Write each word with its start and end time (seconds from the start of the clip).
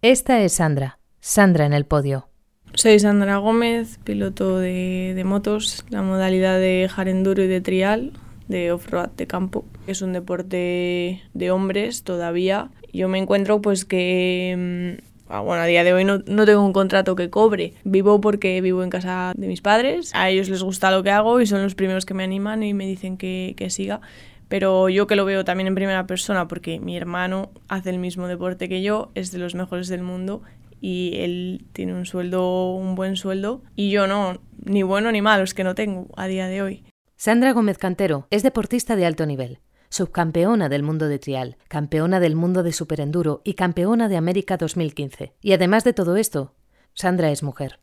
Esta 0.00 0.40
es 0.42 0.52
Sandra, 0.52 1.00
Sandra 1.18 1.66
en 1.66 1.72
el 1.72 1.84
podio. 1.84 2.28
Soy 2.74 3.00
Sandra 3.00 3.38
Gómez, 3.38 3.98
piloto 4.04 4.60
de, 4.60 5.20
motos, 5.26 5.84
la 5.90 6.02
modalidad 6.02 6.60
de 6.60 6.88
jarenduro 6.88 7.42
y 7.42 7.48
de 7.48 7.60
trial, 7.60 8.12
de 8.46 8.70
off-road 8.70 9.10
de 9.16 9.26
campo. 9.26 9.64
Es 9.88 10.00
un 10.00 10.12
deporte 10.12 11.20
de 11.34 11.50
hombres 11.50 12.04
todavía. 12.04 12.70
Yo 12.92 13.08
me 13.08 13.18
encuentro 13.18 13.60
pues 13.60 13.84
que 13.84 14.94
mm, 15.00 15.08
Ah, 15.30 15.40
bueno, 15.40 15.62
a 15.62 15.66
día 15.66 15.84
de 15.84 15.92
hoy 15.92 16.04
no, 16.04 16.22
tengo 16.22 16.64
un 16.64 16.72
contrato 16.72 17.14
que 17.14 17.28
cobre. 17.28 17.74
Vivo 17.84 18.18
porque 18.20 18.60
vivo 18.62 18.82
en 18.82 18.88
casa 18.88 19.34
de 19.36 19.46
mis 19.46 19.60
padres. 19.60 20.14
A 20.14 20.30
ellos 20.30 20.48
les 20.48 20.62
gusta 20.62 20.90
lo 20.90 21.02
que 21.02 21.10
hago 21.10 21.40
y 21.40 21.46
son 21.46 21.62
los 21.62 21.74
primeros 21.74 22.06
que 22.06 22.14
me 22.14 22.24
animan 22.24 22.62
y 22.62 22.72
me 22.72 22.86
dicen 22.86 23.18
que, 23.18 23.52
que 23.56 23.68
siga. 23.68 24.00
Pero 24.48 24.88
yo 24.88 25.06
que 25.06 25.16
lo 25.16 25.24
veo 25.24 25.44
también 25.44 25.66
en 25.66 25.74
primera 25.74 26.06
persona 26.06 26.48
porque 26.48 26.80
mi 26.80 26.96
hermano 26.96 27.50
hace 27.68 27.90
el 27.90 27.98
mismo 27.98 28.26
deporte 28.28 28.68
que 28.68 28.82
yo, 28.82 29.10
es 29.14 29.30
de 29.30 29.38
los 29.38 29.54
mejores 29.54 29.88
del 29.88 30.02
mundo 30.02 30.42
y 30.80 31.12
él 31.16 31.66
tiene 31.72 31.94
un 31.94 32.06
sueldo, 32.06 32.72
un 32.74 32.94
buen 32.94 33.16
sueldo 33.16 33.62
y 33.76 33.90
yo 33.90 34.06
no, 34.06 34.40
ni 34.64 34.82
bueno 34.82 35.12
ni 35.12 35.22
malo, 35.22 35.44
es 35.44 35.54
que 35.54 35.64
no 35.64 35.74
tengo 35.74 36.08
a 36.16 36.26
día 36.26 36.46
de 36.46 36.62
hoy. 36.62 36.84
Sandra 37.16 37.52
Gómez 37.52 37.78
Cantero 37.78 38.26
es 38.30 38.42
deportista 38.42 38.96
de 38.96 39.06
alto 39.06 39.26
nivel 39.26 39.60
subcampeona 39.90 40.68
del 40.68 40.82
mundo 40.82 41.08
de 41.08 41.18
trial, 41.18 41.56
campeona 41.68 42.20
del 42.20 42.36
mundo 42.36 42.62
de 42.62 42.72
superenduro 42.72 43.40
y 43.44 43.54
campeona 43.54 44.08
de 44.08 44.16
América 44.16 44.56
2015. 44.56 45.34
Y 45.40 45.52
además 45.52 45.84
de 45.84 45.92
todo 45.92 46.16
esto, 46.16 46.54
Sandra 46.94 47.30
es 47.30 47.42
mujer. 47.42 47.80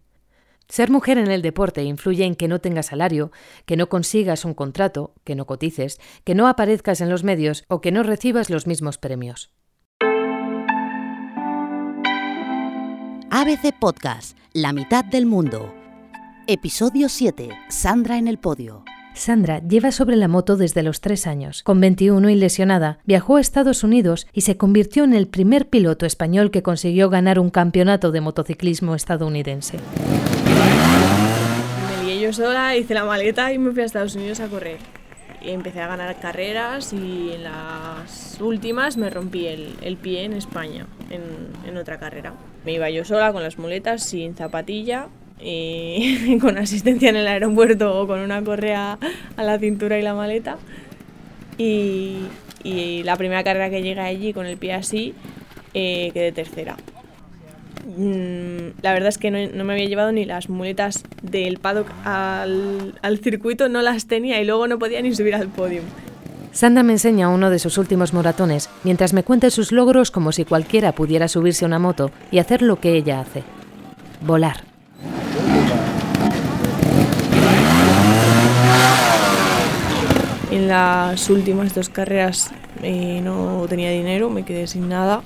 Ser 0.67 0.89
mujer 0.89 1.17
en 1.17 1.29
el 1.29 1.41
deporte 1.41 1.83
influye 1.83 2.25
en 2.25 2.35
que 2.35 2.47
no 2.47 2.59
tengas 2.59 2.87
salario, 2.87 3.31
que 3.65 3.77
no 3.77 3.87
consigas 3.87 4.45
un 4.45 4.53
contrato, 4.53 5.13
que 5.23 5.35
no 5.35 5.45
cotices, 5.45 5.99
que 6.23 6.35
no 6.35 6.47
aparezcas 6.47 7.01
en 7.01 7.09
los 7.09 7.23
medios 7.23 7.63
o 7.67 7.81
que 7.81 7.91
no 7.91 8.03
recibas 8.03 8.49
los 8.49 8.67
mismos 8.67 8.97
premios. 8.97 9.51
ABC 13.29 13.77
Podcast, 13.79 14.37
La 14.53 14.71
mitad 14.71 15.03
del 15.03 15.25
mundo. 15.25 15.73
Episodio 16.47 17.09
7. 17.09 17.49
Sandra 17.69 18.17
en 18.17 18.27
el 18.27 18.37
podio. 18.37 18.85
Sandra 19.13 19.59
lleva 19.59 19.91
sobre 19.91 20.15
la 20.15 20.27
moto 20.27 20.57
desde 20.57 20.83
los 20.83 21.01
tres 21.01 21.25
años. 21.25 21.63
Con 21.63 21.79
21 21.79 22.29
y 22.29 22.35
lesionada, 22.35 22.99
viajó 23.05 23.37
a 23.37 23.41
Estados 23.41 23.83
Unidos 23.83 24.27
y 24.33 24.41
se 24.41 24.57
convirtió 24.57 25.03
en 25.03 25.13
el 25.13 25.27
primer 25.27 25.69
piloto 25.69 26.05
español 26.05 26.51
que 26.51 26.63
consiguió 26.63 27.09
ganar 27.09 27.39
un 27.39 27.49
campeonato 27.49 28.11
de 28.11 28.21
motociclismo 28.21 28.95
estadounidense. 28.95 29.79
Yo 32.25 32.33
sola, 32.33 32.75
hice 32.75 32.95
la 32.95 33.05
maleta 33.05 33.53
y 33.53 33.59
me 33.59 33.71
fui 33.71 33.83
a 33.83 33.85
Estados 33.85 34.15
Unidos 34.15 34.39
a 34.39 34.47
correr. 34.47 34.79
Y 35.43 35.51
empecé 35.51 35.79
a 35.79 35.85
ganar 35.85 36.19
carreras 36.19 36.91
y 36.91 37.29
en 37.35 37.43
las 37.43 38.41
últimas 38.41 38.97
me 38.97 39.11
rompí 39.11 39.45
el, 39.45 39.97
pie 39.97 40.23
en 40.23 40.33
España, 40.33 40.87
en, 41.11 41.21
en 41.69 41.77
otra 41.77 41.99
carrera. 41.99 42.33
Me 42.65 42.73
iba 42.73 42.89
yo 42.89 43.05
sola 43.05 43.31
con 43.31 43.43
las 43.43 43.59
muletas, 43.59 44.01
sin 44.01 44.33
zapatilla, 44.33 45.09
y 45.39 46.39
con 46.41 46.57
asistencia 46.57 47.09
en 47.09 47.17
el 47.17 47.27
aeropuerto 47.27 48.01
o 48.01 48.07
con 48.07 48.19
una 48.19 48.43
correa 48.43 48.97
a 49.37 49.43
la 49.43 49.59
cintura 49.59 49.99
y 49.99 50.01
la 50.01 50.15
maleta. 50.15 50.57
Y, 51.59 52.23
la 53.03 53.17
primera 53.17 53.43
carrera 53.43 53.69
que 53.69 53.83
llegué 53.83 54.01
allí 54.01 54.33
con 54.33 54.47
el 54.47 54.57
pie 54.57 54.73
así, 54.73 55.13
eh, 55.75 56.09
quedé 56.11 56.31
tercera. 56.31 56.75
Mm, 57.85 58.81
la 58.81 58.93
verdad 58.93 59.09
es 59.09 59.17
que 59.17 59.29
no, 59.29 59.63
me 59.63 59.73
había 59.73 59.85
llevado 59.85 60.11
ni 60.11 60.25
las 60.25 60.49
muletas 60.49 61.03
del 61.21 61.59
paddock 61.59 61.87
al, 62.03 62.97
al 63.01 63.19
circuito, 63.19 63.69
no 63.69 63.81
las 63.81 64.07
tenía 64.07 64.41
y 64.41 64.45
luego 64.45 64.67
no 64.67 64.79
podía 64.79 65.01
ni 65.01 65.13
subir 65.13 65.35
al 65.35 65.49
podio. 65.49 65.81
Sandra 66.51 66.83
me 66.83 66.93
enseña 66.93 67.29
uno 67.29 67.49
de 67.49 67.59
sus 67.59 67.77
últimos 67.77 68.13
moratones 68.13 68.69
mientras 68.83 69.13
me 69.13 69.23
cuenta 69.23 69.49
sus 69.49 69.71
logros 69.71 70.09
como 70.09 70.31
si 70.31 70.45
cualquiera 70.45 70.93
pudiera 70.93 71.27
subirse 71.27 71.65
a 71.65 71.67
una 71.67 71.79
moto 71.79 72.11
y 72.31 72.39
hacer 72.39 72.61
lo 72.61 72.79
que 72.79 72.95
ella 72.95 73.19
hace. 73.19 73.43
Volar. 74.21 74.63
En 80.49 80.69
las 80.69 81.29
últimas 81.29 81.75
dos 81.75 81.89
carreras 81.89 82.51
eh, 82.81 83.19
no 83.21 83.65
tenía 83.67 83.91
dinero, 83.91 84.29
me 84.29 84.43
quedé 84.43 84.67
sin 84.67 84.87
nada. 84.87 85.21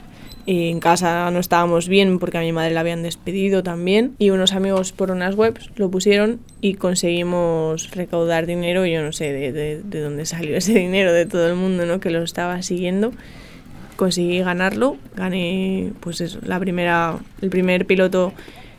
En 0.51 0.79
casa 0.79 1.29
no 1.29 1.37
estábamos 1.37 1.87
bien 1.87 2.17
porque 2.17 2.39
a 2.39 2.41
mi 2.41 2.51
madre 2.51 2.73
la 2.73 2.79
habían 2.79 3.03
despedido 3.03 3.61
también 3.61 4.15
y 4.17 4.31
unos 4.31 4.53
amigos 4.53 4.91
por 4.91 5.11
unas 5.11 5.35
webs 5.35 5.69
lo 5.75 5.91
pusieron 5.91 6.39
y 6.59 6.73
conseguimos 6.73 7.91
recaudar 7.91 8.47
dinero. 8.47 8.83
Yo 8.87 9.03
no 9.03 9.11
sé 9.11 9.31
de, 9.31 9.51
de, 9.51 10.01
dónde 10.01 10.25
salió 10.25 10.57
ese 10.57 10.73
dinero 10.73 11.13
de 11.13 11.27
todo 11.27 11.47
el 11.47 11.53
mundo 11.53 11.85
¿no? 11.85 11.99
que 11.99 12.09
lo 12.09 12.23
estaba 12.23 12.63
siguiendo. 12.63 13.11
Conseguí 13.95 14.39
ganarlo, 14.39 14.97
gané 15.15 15.91
pues 15.99 16.19
eso, 16.19 16.39
la 16.43 16.59
primera, 16.59 17.19
el 17.43 17.51
primer 17.51 17.85
piloto 17.85 18.33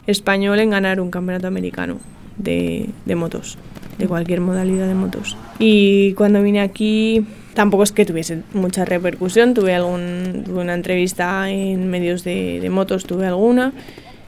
español 0.08 0.58
en 0.58 0.70
ganar 0.70 1.00
un 1.00 1.12
campeonato 1.12 1.46
americano 1.46 1.98
de, 2.36 2.90
de 3.04 3.14
motos 3.14 3.58
de 3.96 4.08
cualquier 4.08 4.40
modalidad 4.40 4.88
de 4.88 4.94
motos. 4.94 5.36
Y 5.60 6.14
cuando 6.14 6.42
vine 6.42 6.62
aquí 6.62 7.26
tampoco 7.54 7.82
es 7.82 7.92
que 7.92 8.04
tuviese 8.04 8.42
mucha 8.52 8.84
repercusión, 8.84 9.54
tuve, 9.54 9.74
algún, 9.74 10.44
una 10.52 10.74
entrevista 10.74 11.48
en 11.50 11.88
medios 11.88 12.24
de, 12.24 12.66
motos, 12.70 13.04
tuve 13.04 13.26
alguna. 13.26 13.72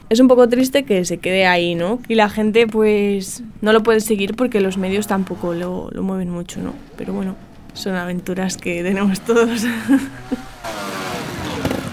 Es 0.09 0.19
un 0.19 0.27
poco 0.27 0.49
triste 0.49 0.83
que 0.83 1.05
se 1.05 1.17
quede 1.17 1.45
ahí, 1.45 1.75
¿no? 1.75 1.99
Y 2.07 2.15
la 2.15 2.29
gente 2.29 2.67
pues 2.67 3.43
no 3.61 3.73
lo 3.73 3.83
puede 3.83 3.99
seguir 3.99 4.35
porque 4.35 4.61
los 4.61 4.77
medios 4.77 5.07
tampoco 5.07 5.53
lo, 5.53 5.89
lo 5.91 6.03
mueven 6.03 6.29
mucho, 6.29 6.61
¿no? 6.61 6.73
Pero 6.97 7.13
bueno, 7.13 7.35
son 7.73 7.95
aventuras 7.95 8.57
que 8.57 8.83
tenemos 8.83 9.21
todos. 9.21 9.63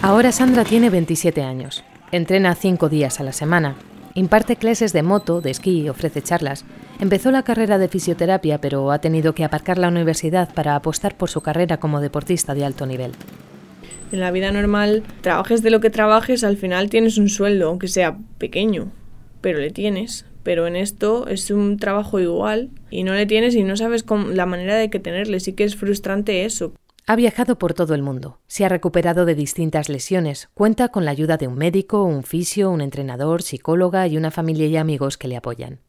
Ahora 0.02 0.32
Sandra 0.32 0.64
tiene 0.64 0.90
27 0.90 1.42
años. 1.42 1.84
Entrena 2.12 2.54
cinco 2.54 2.88
días 2.88 3.20
a 3.20 3.22
la 3.22 3.32
semana 3.32 3.76
Imparte 4.14 4.56
clases 4.56 4.92
de 4.92 5.02
moto, 5.02 5.40
de 5.40 5.50
esquí, 5.50 5.88
ofrece 5.88 6.22
charlas. 6.22 6.64
Empezó 7.00 7.30
la 7.30 7.44
carrera 7.44 7.78
de 7.78 7.88
fisioterapia, 7.88 8.60
pero 8.60 8.90
ha 8.90 9.00
tenido 9.00 9.34
que 9.34 9.42
aparcar 9.42 9.78
la 9.78 9.88
universidad 9.88 10.52
para 10.52 10.76
apostar 10.76 11.16
por 11.16 11.30
su 11.30 11.40
carrera 11.40 11.78
como 11.78 12.02
deportista 12.02 12.52
de 12.54 12.66
alto 12.66 12.84
nivel. 12.84 13.12
En 14.12 14.20
la 14.20 14.30
vida 14.30 14.52
normal, 14.52 15.02
trabajes 15.22 15.62
de 15.62 15.70
lo 15.70 15.80
que 15.80 15.88
trabajes, 15.88 16.44
al 16.44 16.58
final 16.58 16.90
tienes 16.90 17.16
un 17.16 17.30
sueldo, 17.30 17.68
aunque 17.68 17.88
sea 17.88 18.18
pequeño, 18.36 18.92
pero 19.40 19.60
le 19.60 19.70
tienes. 19.70 20.26
Pero 20.42 20.66
en 20.66 20.76
esto 20.76 21.26
es 21.26 21.50
un 21.50 21.78
trabajo 21.78 22.20
igual 22.20 22.68
y 22.90 23.02
no 23.04 23.14
le 23.14 23.24
tienes 23.24 23.54
y 23.54 23.62
no 23.62 23.78
sabes 23.78 24.04
la 24.32 24.44
manera 24.44 24.76
de 24.76 24.90
que 24.90 24.98
tenerle. 24.98 25.40
Sí 25.40 25.54
que 25.54 25.64
es 25.64 25.76
frustrante 25.76 26.44
eso. 26.44 26.74
Ha 27.06 27.16
viajado 27.16 27.58
por 27.58 27.72
todo 27.72 27.94
el 27.94 28.02
mundo, 28.02 28.40
se 28.46 28.66
ha 28.66 28.68
recuperado 28.68 29.24
de 29.24 29.34
distintas 29.34 29.88
lesiones, 29.88 30.50
cuenta 30.52 30.88
con 30.88 31.06
la 31.06 31.12
ayuda 31.12 31.38
de 31.38 31.48
un 31.48 31.56
médico, 31.56 32.04
un 32.04 32.24
fisio, 32.24 32.70
un 32.70 32.82
entrenador, 32.82 33.42
psicóloga 33.42 34.06
y 34.06 34.18
una 34.18 34.30
familia 34.30 34.66
y 34.66 34.76
amigos 34.76 35.16
que 35.16 35.28
le 35.28 35.36
apoyan. 35.36 35.80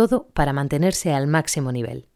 Todo 0.00 0.28
para 0.32 0.54
mantenerse 0.54 1.12
al 1.12 1.26
máximo 1.26 1.72
nivel. 1.72 2.06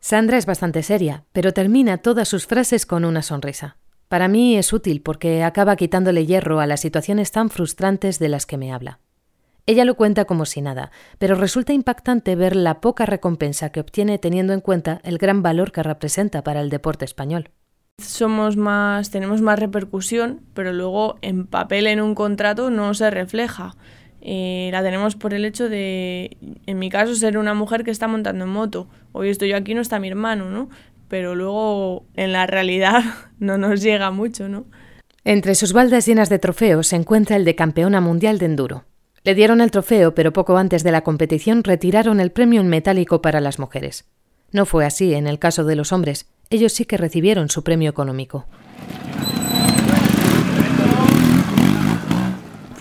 Sandra 0.00 0.38
es 0.38 0.46
bastante 0.46 0.82
seria, 0.82 1.26
pero 1.34 1.52
termina 1.52 1.98
todas 1.98 2.26
sus 2.26 2.46
frases 2.46 2.86
con 2.86 3.04
una 3.04 3.20
sonrisa. 3.20 3.76
Para 4.08 4.28
mí 4.28 4.56
es 4.56 4.72
útil 4.72 5.02
porque 5.02 5.42
acaba 5.42 5.76
quitándole 5.76 6.24
hierro 6.24 6.60
a 6.60 6.66
las 6.66 6.80
situaciones 6.80 7.32
tan 7.32 7.50
frustrantes 7.50 8.18
de 8.18 8.30
las 8.30 8.46
que 8.46 8.56
me 8.56 8.72
habla. 8.72 8.98
Ella 9.66 9.84
lo 9.84 9.94
cuenta 9.94 10.24
como 10.24 10.46
si 10.46 10.62
nada, 10.62 10.90
pero 11.18 11.34
resulta 11.34 11.74
impactante 11.74 12.34
ver 12.34 12.56
la 12.56 12.80
poca 12.80 13.04
recompensa 13.04 13.68
que 13.68 13.80
obtiene 13.80 14.18
teniendo 14.18 14.54
en 14.54 14.62
cuenta 14.62 15.02
el 15.04 15.18
gran 15.18 15.42
valor 15.42 15.70
que 15.70 15.82
representa 15.82 16.42
para 16.42 16.62
el 16.62 16.70
deporte 16.70 17.04
español 17.04 17.50
somos 17.98 18.56
más, 18.56 19.10
tenemos 19.10 19.40
más 19.40 19.58
repercusión, 19.58 20.40
pero 20.54 20.72
luego 20.72 21.16
en 21.22 21.46
papel 21.46 21.86
en 21.86 22.00
un 22.00 22.14
contrato 22.14 22.70
no 22.70 22.94
se 22.94 23.10
refleja. 23.10 23.76
Eh, 24.26 24.70
la 24.72 24.82
tenemos 24.82 25.16
por 25.16 25.34
el 25.34 25.44
hecho 25.44 25.68
de, 25.68 26.38
en 26.66 26.78
mi 26.78 26.88
caso, 26.88 27.14
ser 27.14 27.36
una 27.36 27.52
mujer 27.52 27.84
que 27.84 27.90
está 27.90 28.08
montando 28.08 28.46
en 28.46 28.50
moto. 28.50 28.88
Hoy 29.12 29.28
estoy 29.28 29.50
yo 29.50 29.56
aquí, 29.56 29.74
no 29.74 29.82
está 29.82 30.00
mi 30.00 30.08
hermano, 30.08 30.50
¿no? 30.50 30.70
Pero 31.08 31.34
luego 31.34 32.06
en 32.14 32.32
la 32.32 32.46
realidad 32.46 33.02
no 33.38 33.58
nos 33.58 33.82
llega 33.82 34.10
mucho, 34.10 34.48
¿no? 34.48 34.64
Entre 35.24 35.54
sus 35.54 35.74
baldas 35.74 36.06
llenas 36.06 36.30
de 36.30 36.38
trofeos 36.38 36.88
se 36.88 36.96
encuentra 36.96 37.36
el 37.36 37.44
de 37.44 37.54
campeona 37.54 38.00
mundial 38.00 38.38
de 38.38 38.46
enduro. 38.46 38.84
Le 39.24 39.34
dieron 39.34 39.60
el 39.60 39.70
trofeo, 39.70 40.14
pero 40.14 40.32
poco 40.32 40.56
antes 40.56 40.82
de 40.82 40.92
la 40.92 41.02
competición 41.02 41.62
retiraron 41.62 42.20
el 42.20 42.30
premio 42.30 42.60
en 42.62 42.68
metálico 42.68 43.22
para 43.22 43.40
las 43.40 43.58
mujeres. 43.58 44.06
No 44.52 44.66
fue 44.66 44.86
así 44.86 45.14
en 45.14 45.26
el 45.26 45.38
caso 45.38 45.64
de 45.64 45.76
los 45.76 45.92
hombres, 45.92 46.26
ellos 46.50 46.72
sí 46.72 46.84
que 46.84 46.96
recibieron 46.96 47.48
su 47.48 47.62
premio 47.62 47.90
económico. 47.90 48.46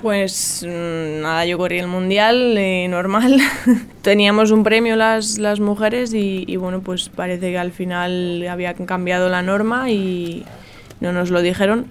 Pues 0.03 0.65
mm, 0.67 1.21
nada, 1.21 1.45
yo 1.45 1.57
corrí 1.57 1.79
el 1.79 1.87
mundial 1.87 2.57
eh, 2.57 2.87
normal. 2.89 3.39
Teníamos 4.01 4.51
un 4.51 4.63
premio 4.63 4.97
las, 4.97 5.39
las 5.39 5.61
mujeres 5.61 6.13
y, 6.13 6.57
bueno, 6.57 6.81
pues 6.81 7.07
parece 7.07 7.51
que 7.51 7.57
al 7.57 7.71
final 7.71 8.45
había 8.49 8.73
cambiado 8.73 9.29
la 9.29 9.41
norma 9.41 9.89
y 9.89 10.43
no 10.99 11.13
nos 11.13 11.29
lo 11.31 11.41
dijeron 11.41 11.85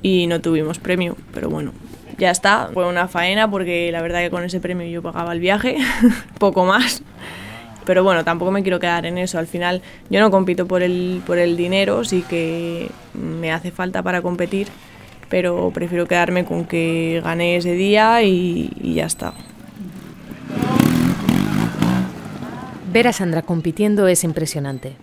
y 0.00 0.26
no 0.28 0.40
tuvimos 0.40 0.78
premio. 0.78 1.18
Pero 1.34 1.50
bueno, 1.50 1.72
ya 2.16 2.30
está. 2.30 2.70
Fue 2.72 2.88
una 2.88 3.06
faena 3.06 3.50
porque 3.50 3.92
la 3.92 4.00
verdad 4.00 4.20
que 4.20 4.30
con 4.30 4.44
ese 4.44 4.60
premio 4.60 4.88
yo 4.88 5.02
pagaba 5.02 5.34
el 5.34 5.40
viaje, 5.40 5.76
poco 6.38 6.64
más. 6.64 7.02
Pero 7.84 8.02
bueno, 8.02 8.24
tampoco 8.24 8.50
me 8.50 8.62
quiero 8.62 8.80
quedar 8.80 9.04
en 9.04 9.18
eso. 9.18 9.38
Al 9.38 9.46
final 9.46 9.82
yo 10.08 10.20
no 10.20 10.30
compito 10.30 10.66
por 10.66 10.82
el, 10.82 11.20
por 11.26 11.36
el 11.36 11.58
dinero, 11.58 12.02
sí 12.04 12.24
que 12.26 12.90
me 13.12 13.52
hace 13.52 13.72
falta 13.72 14.02
para 14.02 14.22
competir. 14.22 14.68
Pero 15.28 15.70
prefiero 15.72 16.06
quedarme 16.06 16.44
con 16.44 16.64
que 16.64 17.20
gané 17.22 17.56
ese 17.56 17.72
día 17.72 18.22
y, 18.22 18.70
y 18.80 18.94
ya 18.94 19.06
está. 19.06 19.34
Ver 22.92 23.08
a 23.08 23.12
Sandra 23.12 23.42
compitiendo 23.42 24.08
es 24.08 24.24
impresionante. 24.24 24.96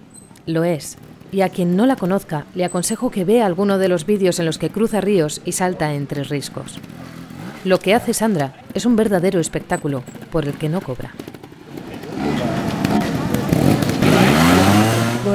Lo 0.45 0.63
es. 0.63 0.97
Y 1.31 1.41
a 1.41 1.49
quien 1.49 1.75
no 1.75 1.85
la 1.85 1.95
conozca, 1.95 2.45
le 2.55 2.65
aconsejo 2.65 3.11
que 3.11 3.25
vea 3.25 3.45
alguno 3.45 3.77
de 3.77 3.89
los 3.89 4.05
vídeos 4.05 4.39
en 4.39 4.45
los 4.45 4.57
que 4.57 4.69
cruza 4.69 5.01
ríos 5.01 5.41
y 5.45 5.51
salta 5.51 5.93
entre 5.93 6.23
riscos. 6.23 6.79
Lo 7.63 7.79
que 7.79 7.93
hace 7.93 8.13
Sandra 8.13 8.53
es 8.73 8.85
un 8.85 8.95
verdadero 8.95 9.39
espectáculo 9.39 10.03
por 10.31 10.45
el 10.45 10.53
que 10.53 10.69
no 10.69 10.81
cobra. 10.81 11.13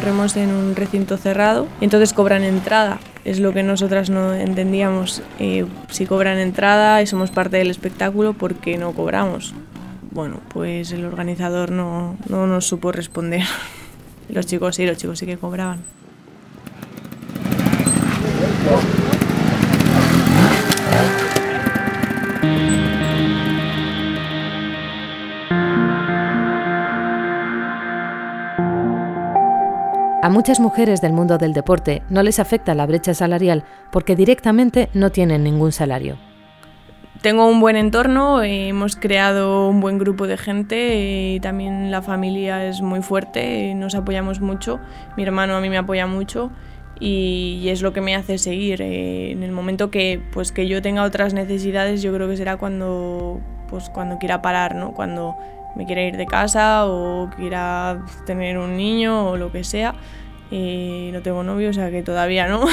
Corremos 0.00 0.34
en 0.38 0.50
un 0.50 0.76
recinto 0.76 1.18
cerrado, 1.18 1.68
entonces 1.82 2.14
cobran 2.14 2.42
entrada. 2.42 2.98
Es 3.26 3.38
lo 3.38 3.52
que 3.52 3.62
nosotras 3.62 4.08
no 4.08 4.32
entendíamos. 4.32 5.22
Eh, 5.38 5.66
si 5.90 6.06
cobran 6.06 6.38
entrada 6.38 7.02
y 7.02 7.06
somos 7.06 7.30
parte 7.30 7.58
del 7.58 7.70
espectáculo, 7.70 8.32
¿por 8.32 8.54
qué 8.54 8.78
no 8.78 8.92
cobramos? 8.92 9.52
bueno, 10.10 10.40
pues 10.48 10.92
el 10.92 11.04
organizador 11.04 11.70
no, 11.70 12.16
no 12.30 12.46
nos 12.46 12.66
supo 12.66 12.92
responder. 12.92 13.44
Los 14.30 14.46
chicos 14.46 14.76
sí, 14.76 14.86
los 14.86 14.96
chicos 14.96 15.18
sí 15.18 15.26
que 15.26 15.36
cobraban. 15.36 15.80
A 30.30 30.32
muchas 30.32 30.60
mujeres 30.60 31.00
del 31.00 31.12
mundo 31.12 31.38
del 31.38 31.52
deporte 31.52 32.04
no 32.08 32.22
les 32.22 32.38
afecta 32.38 32.76
la 32.76 32.86
brecha 32.86 33.14
salarial 33.14 33.64
porque 33.90 34.14
directamente 34.14 34.88
no 34.94 35.10
tienen 35.10 35.42
ningún 35.42 35.72
salario. 35.72 36.18
Tengo 37.20 37.48
un 37.48 37.58
buen 37.58 37.74
entorno, 37.74 38.40
eh, 38.40 38.68
hemos 38.68 38.94
creado 38.94 39.68
un 39.68 39.80
buen 39.80 39.98
grupo 39.98 40.28
de 40.28 40.36
gente 40.36 40.94
y 40.94 41.36
eh, 41.38 41.40
también 41.40 41.90
la 41.90 42.00
familia 42.00 42.64
es 42.64 42.80
muy 42.80 43.02
fuerte, 43.02 43.70
eh, 43.70 43.74
nos 43.74 43.96
apoyamos 43.96 44.40
mucho, 44.40 44.78
mi 45.16 45.24
hermano 45.24 45.56
a 45.56 45.60
mí 45.60 45.68
me 45.68 45.78
apoya 45.78 46.06
mucho 46.06 46.52
y, 47.00 47.66
es 47.68 47.82
lo 47.82 47.92
que 47.92 48.00
me 48.00 48.14
hace 48.14 48.38
seguir. 48.38 48.82
en 48.82 49.42
el 49.42 49.50
momento 49.50 49.90
que, 49.90 50.22
pues, 50.32 50.52
que 50.52 50.68
yo 50.68 50.80
tenga 50.80 51.02
otras 51.02 51.34
necesidades 51.34 52.02
yo 52.02 52.14
creo 52.14 52.28
que 52.28 52.36
será 52.36 52.56
cuando, 52.56 53.40
pues, 53.68 53.90
cuando 53.90 54.18
quiera 54.18 54.40
parar, 54.42 54.76
¿no? 54.76 54.92
cuando 54.92 55.36
me 55.74 55.86
quiera 55.86 56.02
ir 56.02 56.16
de 56.16 56.26
casa 56.26 56.86
o 56.86 57.30
quiera 57.36 58.04
tener 58.26 58.58
un 58.58 58.76
niño 58.76 59.30
o 59.30 59.36
lo 59.36 59.52
que 59.52 59.64
sea. 59.64 59.94
No 60.50 61.22
tengo 61.22 61.42
novio, 61.42 61.70
o 61.70 61.72
sea 61.72 61.90
que 61.90 62.02
todavía 62.02 62.48
no, 62.48 62.64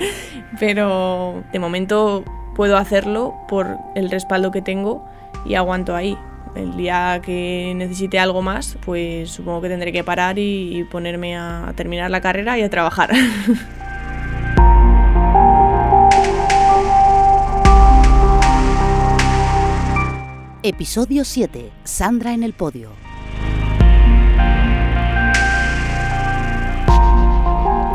pero 0.60 1.42
de 1.52 1.58
momento 1.58 2.24
puedo 2.54 2.76
hacerlo 2.76 3.34
por 3.48 3.78
el 3.94 4.10
respaldo 4.10 4.50
que 4.50 4.62
tengo 4.62 5.04
y 5.44 5.54
aguanto 5.54 5.94
ahí. 5.94 6.16
El 6.54 6.76
día 6.76 7.20
que 7.22 7.74
necesite 7.76 8.18
algo 8.18 8.40
más, 8.40 8.78
pues 8.84 9.30
supongo 9.30 9.60
que 9.60 9.68
tendré 9.68 9.92
que 9.92 10.02
parar 10.02 10.38
y 10.38 10.84
ponerme 10.90 11.36
a 11.36 11.74
terminar 11.76 12.10
la 12.10 12.22
carrera 12.22 12.58
y 12.58 12.62
a 12.62 12.70
trabajar. 12.70 13.10
Episodio 20.62 21.24
7. 21.24 21.70
Sandra 21.84 22.32
en 22.32 22.42
el 22.42 22.52
podio. 22.52 23.05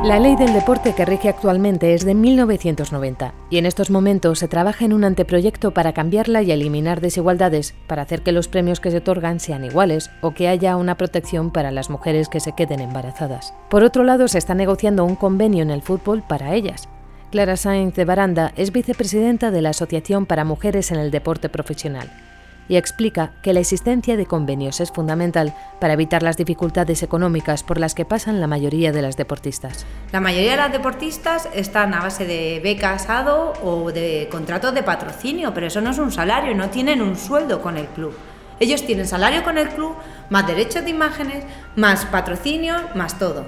La 0.03 0.19
ley 0.19 0.35
del 0.35 0.51
deporte 0.51 0.95
que 0.95 1.05
rige 1.05 1.29
actualmente 1.29 1.93
es 1.93 2.03
de 2.05 2.15
1990 2.15 3.35
y 3.51 3.59
en 3.59 3.67
estos 3.67 3.91
momentos 3.91 4.39
se 4.39 4.47
trabaja 4.47 4.83
en 4.83 4.93
un 4.93 5.03
anteproyecto 5.03 5.75
para 5.75 5.93
cambiarla 5.93 6.41
y 6.41 6.51
eliminar 6.51 7.01
desigualdades, 7.01 7.75
para 7.85 8.01
hacer 8.01 8.23
que 8.23 8.31
los 8.31 8.47
premios 8.47 8.79
que 8.79 8.89
se 8.89 8.97
otorgan 8.97 9.39
sean 9.39 9.63
iguales 9.63 10.09
o 10.21 10.31
que 10.31 10.47
haya 10.47 10.75
una 10.75 10.97
protección 10.97 11.51
para 11.51 11.69
las 11.69 11.91
mujeres 11.91 12.29
que 12.29 12.39
se 12.39 12.53
queden 12.53 12.79
embarazadas. 12.79 13.53
Por 13.69 13.83
otro 13.83 14.03
lado, 14.03 14.27
se 14.27 14.39
está 14.39 14.55
negociando 14.55 15.05
un 15.05 15.15
convenio 15.15 15.61
en 15.61 15.69
el 15.69 15.83
fútbol 15.83 16.23
para 16.27 16.55
ellas. 16.55 16.89
Clara 17.29 17.55
Sainz 17.55 17.93
de 17.93 18.03
Baranda 18.03 18.53
es 18.55 18.71
vicepresidenta 18.71 19.51
de 19.51 19.61
la 19.61 19.69
Asociación 19.69 20.25
para 20.25 20.45
Mujeres 20.45 20.91
en 20.91 20.97
el 20.97 21.11
Deporte 21.11 21.47
Profesional 21.47 22.09
y 22.67 22.77
explica 22.77 23.31
que 23.41 23.53
la 23.53 23.59
existencia 23.59 24.17
de 24.17 24.25
convenios 24.25 24.79
es 24.79 24.91
fundamental 24.91 25.53
para 25.79 25.93
evitar 25.93 26.23
las 26.23 26.37
dificultades 26.37 27.03
económicas 27.03 27.63
por 27.63 27.79
las 27.79 27.95
que 27.95 28.05
pasan 28.05 28.39
la 28.39 28.47
mayoría 28.47 28.91
de 28.91 29.01
las 29.01 29.17
deportistas. 29.17 29.85
La 30.11 30.21
mayoría 30.21 30.51
de 30.51 30.57
las 30.57 30.71
deportistas 30.71 31.49
están 31.53 31.93
a 31.93 32.01
base 32.01 32.25
de 32.25 32.59
becas 32.63 33.09
ADO 33.09 33.53
o 33.63 33.91
de 33.91 34.27
contratos 34.31 34.73
de 34.73 34.83
patrocinio, 34.83 35.53
pero 35.53 35.67
eso 35.67 35.81
no 35.81 35.91
es 35.91 35.97
un 35.97 36.11
salario, 36.11 36.55
no 36.55 36.69
tienen 36.69 37.01
un 37.01 37.17
sueldo 37.17 37.61
con 37.61 37.77
el 37.77 37.87
club. 37.87 38.15
Ellos 38.59 38.85
tienen 38.85 39.07
salario 39.07 39.43
con 39.43 39.57
el 39.57 39.69
club, 39.69 39.95
más 40.29 40.45
derechos 40.45 40.83
de 40.83 40.91
imágenes, 40.91 41.43
más 41.75 42.05
patrocinio, 42.05 42.75
más 42.93 43.17
todo. 43.17 43.45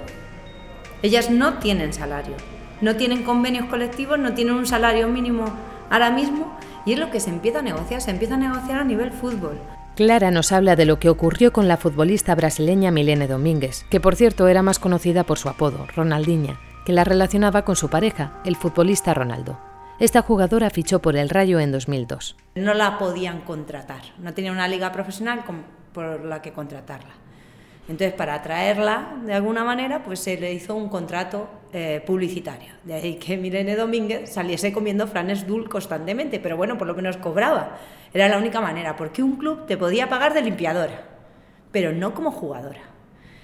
Ellas 1.02 1.30
no 1.30 1.54
tienen 1.58 1.92
salario, 1.92 2.34
no 2.80 2.96
tienen 2.96 3.22
convenios 3.22 3.66
colectivos, 3.66 4.18
no 4.18 4.34
tienen 4.34 4.54
un 4.54 4.66
salario 4.66 5.06
mínimo 5.08 5.44
ahora 5.88 6.10
mismo 6.10 6.58
y 6.84 6.92
es 6.92 6.98
lo 6.98 7.10
que 7.10 7.20
se 7.20 7.30
empieza 7.30 7.60
a 7.60 7.62
negociar, 7.62 8.00
se 8.00 8.10
empieza 8.10 8.34
a 8.34 8.38
negociar 8.38 8.78
a 8.78 8.84
nivel 8.84 9.10
fútbol. 9.10 9.58
Clara 9.96 10.30
nos 10.30 10.50
habla 10.50 10.74
de 10.74 10.86
lo 10.86 10.98
que 10.98 11.08
ocurrió 11.08 11.52
con 11.52 11.68
la 11.68 11.76
futbolista 11.76 12.34
brasileña 12.34 12.90
Milene 12.90 13.28
Domínguez, 13.28 13.84
que 13.90 14.00
por 14.00 14.16
cierto 14.16 14.48
era 14.48 14.62
más 14.62 14.78
conocida 14.78 15.24
por 15.24 15.38
su 15.38 15.48
apodo, 15.48 15.86
Ronaldinha, 15.94 16.58
que 16.84 16.92
la 16.92 17.04
relacionaba 17.04 17.64
con 17.64 17.76
su 17.76 17.88
pareja, 17.88 18.40
el 18.44 18.56
futbolista 18.56 19.14
Ronaldo. 19.14 19.58
Esta 20.00 20.22
jugadora 20.22 20.70
fichó 20.70 21.00
por 21.00 21.16
el 21.16 21.30
Rayo 21.30 21.60
en 21.60 21.70
2002. 21.70 22.36
No 22.56 22.74
la 22.74 22.98
podían 22.98 23.42
contratar, 23.42 24.02
no 24.18 24.34
tenía 24.34 24.50
una 24.50 24.66
liga 24.66 24.90
profesional 24.90 25.44
por 25.92 26.24
la 26.24 26.42
que 26.42 26.52
contratarla. 26.52 27.23
Entonces, 27.86 28.14
para 28.14 28.34
atraerla 28.34 29.16
de 29.24 29.34
alguna 29.34 29.62
manera, 29.62 30.02
pues 30.02 30.20
se 30.20 30.38
le 30.38 30.52
hizo 30.54 30.74
un 30.74 30.88
contrato 30.88 31.48
eh, 31.72 32.02
publicitario. 32.06 32.72
De 32.82 32.94
ahí 32.94 33.16
que 33.16 33.36
Mirene 33.36 33.76
Domínguez 33.76 34.32
saliese 34.32 34.72
comiendo 34.72 35.06
franes 35.06 35.46
dul 35.46 35.68
constantemente, 35.68 36.40
pero 36.40 36.56
bueno, 36.56 36.78
por 36.78 36.86
lo 36.86 36.94
menos 36.94 37.18
cobraba. 37.18 37.76
Era 38.14 38.28
la 38.28 38.38
única 38.38 38.60
manera, 38.60 38.96
porque 38.96 39.22
un 39.22 39.36
club 39.36 39.66
te 39.66 39.76
podía 39.76 40.08
pagar 40.08 40.32
de 40.32 40.40
limpiadora, 40.40 41.02
pero 41.72 41.92
no 41.92 42.14
como 42.14 42.30
jugadora. 42.30 42.80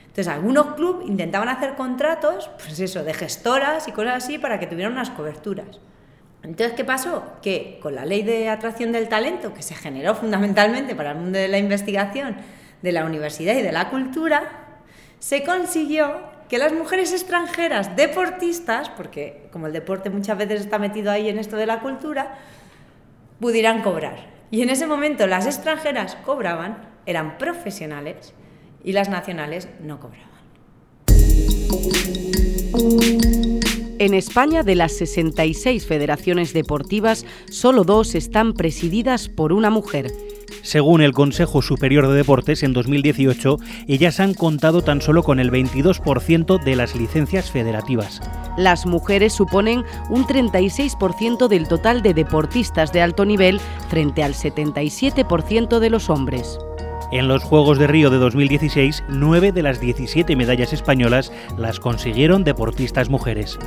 Entonces, 0.02 0.28
algunos 0.28 0.74
clubes 0.74 1.06
intentaban 1.06 1.48
hacer 1.50 1.74
contratos, 1.74 2.50
pues 2.58 2.80
eso, 2.80 3.04
de 3.04 3.12
gestoras 3.12 3.88
y 3.88 3.92
cosas 3.92 4.24
así 4.24 4.38
para 4.38 4.58
que 4.58 4.66
tuvieran 4.66 4.92
unas 4.92 5.10
coberturas. 5.10 5.80
Entonces, 6.42 6.72
¿qué 6.72 6.84
pasó? 6.84 7.22
Que 7.42 7.78
con 7.82 7.94
la 7.94 8.06
ley 8.06 8.22
de 8.22 8.48
atracción 8.48 8.92
del 8.92 9.08
talento, 9.08 9.52
que 9.52 9.62
se 9.62 9.74
generó 9.74 10.14
fundamentalmente 10.14 10.94
para 10.94 11.10
el 11.10 11.18
mundo 11.18 11.38
de 11.38 11.48
la 11.48 11.58
investigación, 11.58 12.36
de 12.82 12.92
la 12.92 13.04
universidad 13.04 13.54
y 13.56 13.62
de 13.62 13.72
la 13.72 13.90
cultura, 13.90 14.42
se 15.18 15.44
consiguió 15.44 16.20
que 16.48 16.58
las 16.58 16.72
mujeres 16.72 17.12
extranjeras 17.12 17.94
deportistas, 17.94 18.88
porque 18.88 19.48
como 19.52 19.66
el 19.66 19.72
deporte 19.72 20.10
muchas 20.10 20.36
veces 20.36 20.62
está 20.62 20.78
metido 20.78 21.10
ahí 21.10 21.28
en 21.28 21.38
esto 21.38 21.56
de 21.56 21.66
la 21.66 21.80
cultura, 21.80 22.38
pudieran 23.38 23.82
cobrar. 23.82 24.26
Y 24.50 24.62
en 24.62 24.70
ese 24.70 24.86
momento 24.86 25.26
las 25.26 25.46
extranjeras 25.46 26.16
cobraban, 26.24 26.88
eran 27.06 27.38
profesionales, 27.38 28.34
y 28.82 28.92
las 28.92 29.08
nacionales 29.08 29.68
no 29.80 30.00
cobraban. 30.00 30.30
En 33.98 34.14
España, 34.14 34.62
de 34.62 34.74
las 34.74 34.92
66 34.92 35.86
federaciones 35.86 36.54
deportivas, 36.54 37.26
solo 37.50 37.84
dos 37.84 38.14
están 38.14 38.54
presididas 38.54 39.28
por 39.28 39.52
una 39.52 39.68
mujer. 39.68 40.10
Según 40.62 41.00
el 41.00 41.12
Consejo 41.12 41.62
Superior 41.62 42.08
de 42.08 42.14
Deportes, 42.14 42.62
en 42.62 42.72
2018 42.72 43.58
ellas 43.88 44.20
han 44.20 44.34
contado 44.34 44.82
tan 44.82 45.00
solo 45.00 45.22
con 45.22 45.40
el 45.40 45.50
22% 45.50 46.62
de 46.62 46.76
las 46.76 46.94
licencias 46.96 47.50
federativas. 47.50 48.20
Las 48.56 48.86
mujeres 48.86 49.32
suponen 49.32 49.84
un 50.08 50.24
36% 50.24 51.48
del 51.48 51.68
total 51.68 52.02
de 52.02 52.14
deportistas 52.14 52.92
de 52.92 53.02
alto 53.02 53.24
nivel 53.24 53.60
frente 53.88 54.22
al 54.22 54.34
77% 54.34 55.78
de 55.78 55.90
los 55.90 56.10
hombres. 56.10 56.58
En 57.12 57.26
los 57.26 57.42
Juegos 57.42 57.78
de 57.78 57.88
Río 57.88 58.08
de 58.10 58.18
2016, 58.18 59.02
9 59.08 59.50
de 59.50 59.62
las 59.62 59.80
17 59.80 60.36
medallas 60.36 60.72
españolas 60.72 61.32
las 61.58 61.80
consiguieron 61.80 62.44
deportistas 62.44 63.08
mujeres. 63.08 63.58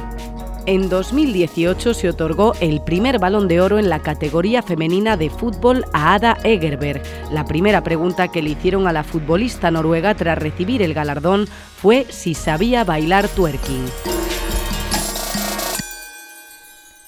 En 0.65 0.87
2018 0.87 1.93
se 1.93 2.07
otorgó 2.07 2.53
el 2.61 2.81
primer 2.81 3.19
balón 3.19 3.49
de 3.49 3.59
oro 3.59 3.79
en 3.79 3.89
la 3.89 3.99
categoría 3.99 4.61
femenina 4.63 5.17
de 5.17 5.29
fútbol 5.29 5.83
a 5.91 6.13
Ada 6.13 6.37
Egerberg. 6.45 7.03
La 7.33 7.43
primera 7.43 7.83
pregunta 7.83 8.29
que 8.29 8.41
le 8.41 8.51
hicieron 8.51 8.87
a 8.87 8.93
la 8.93 9.03
futbolista 9.03 9.71
noruega 9.71 10.15
tras 10.15 10.37
recibir 10.37 10.81
el 10.81 10.93
galardón 10.93 11.47
fue 11.75 12.05
si 12.09 12.33
sabía 12.33 12.85
bailar 12.85 13.27
twerking. 13.27 13.83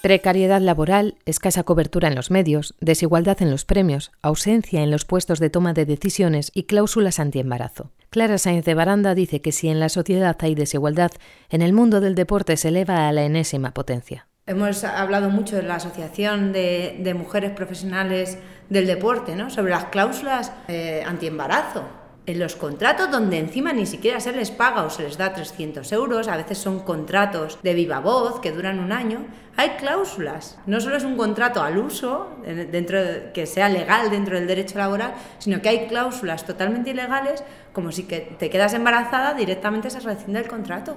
Precariedad 0.05 0.61
laboral, 0.61 1.15
escasa 1.25 1.63
cobertura 1.63 2.09
en 2.09 2.13
los 2.13 2.29
medios, 2.29 2.75
desigualdad 2.79 3.41
en 3.41 3.49
los 3.49 3.65
premios, 3.65 4.11
ausencia 4.21 4.83
en 4.83 4.91
los 4.91 5.03
puestos 5.03 5.39
de 5.39 5.49
toma 5.49 5.73
de 5.73 5.87
decisiones 5.87 6.51
y 6.53 6.65
cláusulas 6.65 7.19
antiembarazo. 7.19 7.89
Clara 8.11 8.37
Sainz 8.37 8.65
de 8.65 8.75
Baranda 8.75 9.15
dice 9.15 9.41
que 9.41 9.51
si 9.51 9.67
en 9.67 9.79
la 9.79 9.89
sociedad 9.89 10.37
hay 10.41 10.53
desigualdad, 10.53 11.09
en 11.49 11.63
el 11.63 11.73
mundo 11.73 12.01
del 12.01 12.13
deporte 12.13 12.55
se 12.55 12.67
eleva 12.67 13.07
a 13.07 13.11
la 13.13 13.23
enésima 13.23 13.73
potencia. 13.73 14.27
Hemos 14.45 14.83
hablado 14.83 15.31
mucho 15.31 15.55
de 15.55 15.63
la 15.63 15.77
Asociación 15.77 16.53
de, 16.53 17.15
Mujeres 17.17 17.49
Profesionales 17.53 18.37
del 18.69 18.85
Deporte, 18.85 19.35
¿no? 19.35 19.49
sobre 19.49 19.71
las 19.71 19.85
cláusulas 19.85 20.51
eh, 20.67 21.01
antiembarazo 21.03 22.04
en 22.25 22.39
los 22.39 22.55
contratos 22.55 23.11
donde 23.11 23.39
encima 23.39 23.73
ni 23.73 23.85
siquiera 23.85 24.19
se 24.19 24.31
les 24.31 24.51
paga 24.51 24.83
o 24.83 24.89
se 24.89 25.03
les 25.03 25.17
da 25.17 25.33
300 25.33 25.91
euros, 25.91 26.27
a 26.27 26.37
veces 26.37 26.57
son 26.57 26.79
contratos 26.79 27.59
de 27.61 27.73
viva 27.73 27.99
voz 27.99 28.39
que 28.39 28.51
duran 28.51 28.79
un 28.79 28.91
año, 28.91 29.25
hay 29.57 29.71
cláusulas. 29.71 30.57
No 30.65 30.81
solo 30.81 30.97
es 30.97 31.03
un 31.03 31.17
contrato 31.17 31.61
al 31.61 31.77
uso, 31.77 32.37
dentro 32.43 32.99
que 33.33 33.45
sea 33.45 33.69
legal 33.69 34.09
dentro 34.09 34.35
del 34.35 34.47
derecho 34.47 34.77
laboral, 34.77 35.13
sino 35.39 35.61
que 35.61 35.69
hay 35.69 35.87
cláusulas 35.87 36.45
totalmente 36.45 36.89
ilegales, 36.91 37.43
como 37.73 37.91
si 37.91 38.03
que 38.03 38.35
te 38.39 38.49
quedas 38.49 38.73
embarazada, 38.73 39.33
directamente 39.33 39.89
se 39.89 39.99
rescinde 39.99 40.39
el 40.39 40.47
contrato. 40.47 40.95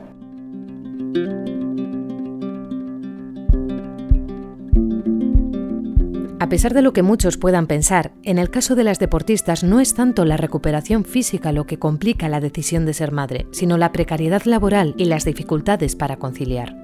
A 6.49 6.51
pesar 6.51 6.73
de 6.73 6.81
lo 6.81 6.95
que 6.95 7.03
muchos 7.03 7.37
puedan 7.37 7.67
pensar, 7.67 8.13
en 8.23 8.39
el 8.39 8.49
caso 8.49 8.75
de 8.75 8.83
las 8.83 8.99
deportistas 8.99 9.65
no 9.65 9.81
es 9.81 9.93
tanto 9.93 10.25
la 10.25 10.39
recuperación 10.39 11.05
física 11.05 11.53
lo 11.53 11.67
que 11.67 11.79
complica 11.79 12.31
la 12.31 12.41
decisión 12.41 12.87
de 12.87 12.95
ser 12.95 13.13
madre, 13.13 13.47
sino 13.51 13.77
la 13.77 13.93
precariedad 13.93 14.43
laboral 14.45 14.95
y 14.97 15.05
las 15.05 15.27
dificultades 15.27 15.95
para 15.95 16.17
conciliar. 16.17 16.75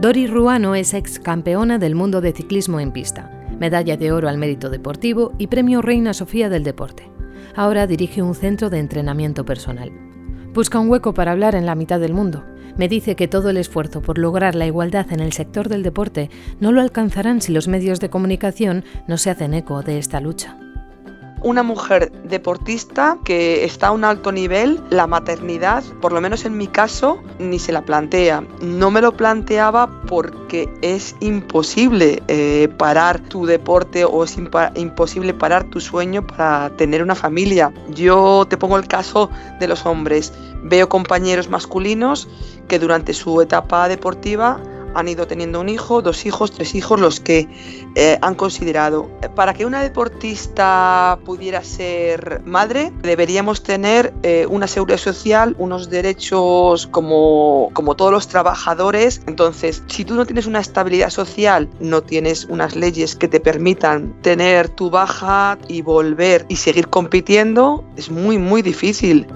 Dori 0.00 0.26
Ruano 0.26 0.74
es 0.74 0.94
ex 0.94 1.18
campeona 1.18 1.76
del 1.78 1.94
mundo 1.94 2.22
de 2.22 2.32
ciclismo 2.32 2.80
en 2.80 2.90
pista, 2.90 3.30
medalla 3.60 3.98
de 3.98 4.12
oro 4.12 4.30
al 4.30 4.38
mérito 4.38 4.70
deportivo 4.70 5.34
y 5.36 5.48
premio 5.48 5.82
Reina 5.82 6.14
Sofía 6.14 6.48
del 6.48 6.64
deporte. 6.64 7.06
Ahora 7.54 7.86
dirige 7.86 8.22
un 8.22 8.34
centro 8.34 8.70
de 8.70 8.78
entrenamiento 8.78 9.44
personal. 9.44 9.92
Busca 10.54 10.78
un 10.78 10.88
hueco 10.88 11.12
para 11.12 11.32
hablar 11.32 11.54
en 11.54 11.66
la 11.66 11.74
mitad 11.74 12.00
del 12.00 12.14
mundo 12.14 12.44
me 12.76 12.88
dice 12.88 13.16
que 13.16 13.28
todo 13.28 13.50
el 13.50 13.56
esfuerzo 13.56 14.02
por 14.02 14.18
lograr 14.18 14.54
la 14.54 14.66
igualdad 14.66 15.12
en 15.12 15.20
el 15.20 15.32
sector 15.32 15.68
del 15.68 15.82
deporte 15.82 16.30
no 16.60 16.72
lo 16.72 16.80
alcanzarán 16.80 17.40
si 17.40 17.52
los 17.52 17.68
medios 17.68 18.00
de 18.00 18.10
comunicación 18.10 18.84
no 19.06 19.18
se 19.18 19.30
hacen 19.30 19.54
eco 19.54 19.82
de 19.82 19.98
esta 19.98 20.20
lucha 20.20 20.56
una 21.44 21.62
mujer 21.62 22.10
deportista 22.24 23.18
que 23.22 23.64
está 23.64 23.88
a 23.88 23.90
un 23.92 24.02
alto 24.02 24.32
nivel, 24.32 24.80
la 24.88 25.06
maternidad, 25.06 25.84
por 26.00 26.12
lo 26.12 26.20
menos 26.20 26.46
en 26.46 26.56
mi 26.56 26.66
caso, 26.66 27.22
ni 27.38 27.58
se 27.58 27.70
la 27.70 27.82
plantea. 27.82 28.42
No 28.62 28.90
me 28.90 29.02
lo 29.02 29.12
planteaba 29.12 29.90
porque 30.08 30.68
es 30.80 31.14
imposible 31.20 32.22
eh, 32.28 32.68
parar 32.78 33.20
tu 33.20 33.44
deporte 33.44 34.04
o 34.04 34.24
es 34.24 34.38
imposible 34.74 35.34
parar 35.34 35.64
tu 35.64 35.80
sueño 35.80 36.26
para 36.26 36.70
tener 36.76 37.02
una 37.02 37.14
familia. 37.14 37.72
Yo 37.90 38.46
te 38.48 38.56
pongo 38.56 38.78
el 38.78 38.88
caso 38.88 39.30
de 39.60 39.68
los 39.68 39.84
hombres. 39.84 40.32
Veo 40.62 40.88
compañeros 40.88 41.50
masculinos 41.50 42.26
que 42.68 42.78
durante 42.78 43.14
su 43.14 43.40
etapa 43.40 43.88
deportiva 43.88 44.60
han 44.94 45.08
ido 45.08 45.26
teniendo 45.26 45.60
un 45.60 45.68
hijo, 45.68 46.02
dos 46.02 46.24
hijos, 46.24 46.52
tres 46.52 46.74
hijos, 46.74 47.00
los 47.00 47.20
que 47.20 47.48
eh, 47.94 48.18
han 48.22 48.34
considerado. 48.34 49.10
Para 49.34 49.52
que 49.52 49.66
una 49.66 49.82
deportista 49.82 51.18
pudiera 51.24 51.62
ser 51.62 52.42
madre, 52.44 52.92
deberíamos 53.02 53.62
tener 53.62 54.14
eh, 54.22 54.46
una 54.48 54.66
seguridad 54.66 54.98
social, 54.98 55.54
unos 55.58 55.90
derechos 55.90 56.86
como, 56.86 57.70
como 57.72 57.96
todos 57.96 58.12
los 58.12 58.28
trabajadores. 58.28 59.20
Entonces, 59.26 59.82
si 59.88 60.04
tú 60.04 60.14
no 60.14 60.24
tienes 60.24 60.46
una 60.46 60.60
estabilidad 60.60 61.10
social, 61.10 61.68
no 61.80 62.02
tienes 62.02 62.44
unas 62.46 62.76
leyes 62.76 63.16
que 63.16 63.28
te 63.28 63.40
permitan 63.40 64.14
tener 64.22 64.68
tu 64.68 64.90
baja 64.90 65.58
y 65.68 65.82
volver 65.82 66.46
y 66.48 66.56
seguir 66.56 66.88
compitiendo, 66.88 67.84
es 67.96 68.10
muy, 68.10 68.38
muy 68.38 68.62
difícil. 68.62 69.26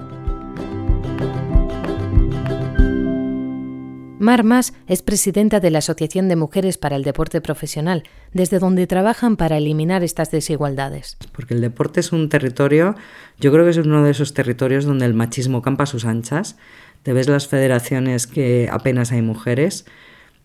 Mar 4.19 4.43
Mas 4.43 4.73
es 4.87 5.01
presidenta 5.01 5.61
de 5.61 5.71
la 5.71 5.79
Asociación 5.79 6.27
de 6.27 6.35
Mujeres 6.35 6.77
para 6.77 6.97
el 6.97 7.03
Deporte 7.03 7.39
Profesional, 7.39 8.03
desde 8.33 8.59
donde 8.59 8.85
trabajan 8.85 9.37
para 9.37 9.57
eliminar 9.57 10.03
estas 10.03 10.29
desigualdades. 10.29 11.17
Porque 11.31 11.53
el 11.53 11.61
deporte 11.61 12.01
es 12.01 12.11
un 12.11 12.27
territorio, 12.27 12.95
yo 13.39 13.51
creo 13.53 13.63
que 13.63 13.71
es 13.71 13.77
uno 13.77 14.03
de 14.03 14.11
esos 14.11 14.33
territorios 14.33 14.83
donde 14.83 15.05
el 15.05 15.13
machismo 15.13 15.61
campa 15.61 15.85
a 15.85 15.87
sus 15.87 16.03
anchas. 16.03 16.57
Te 17.03 17.13
ves 17.13 17.29
las 17.29 17.47
federaciones 17.47 18.27
que 18.27 18.67
apenas 18.69 19.13
hay 19.13 19.21
mujeres, 19.21 19.85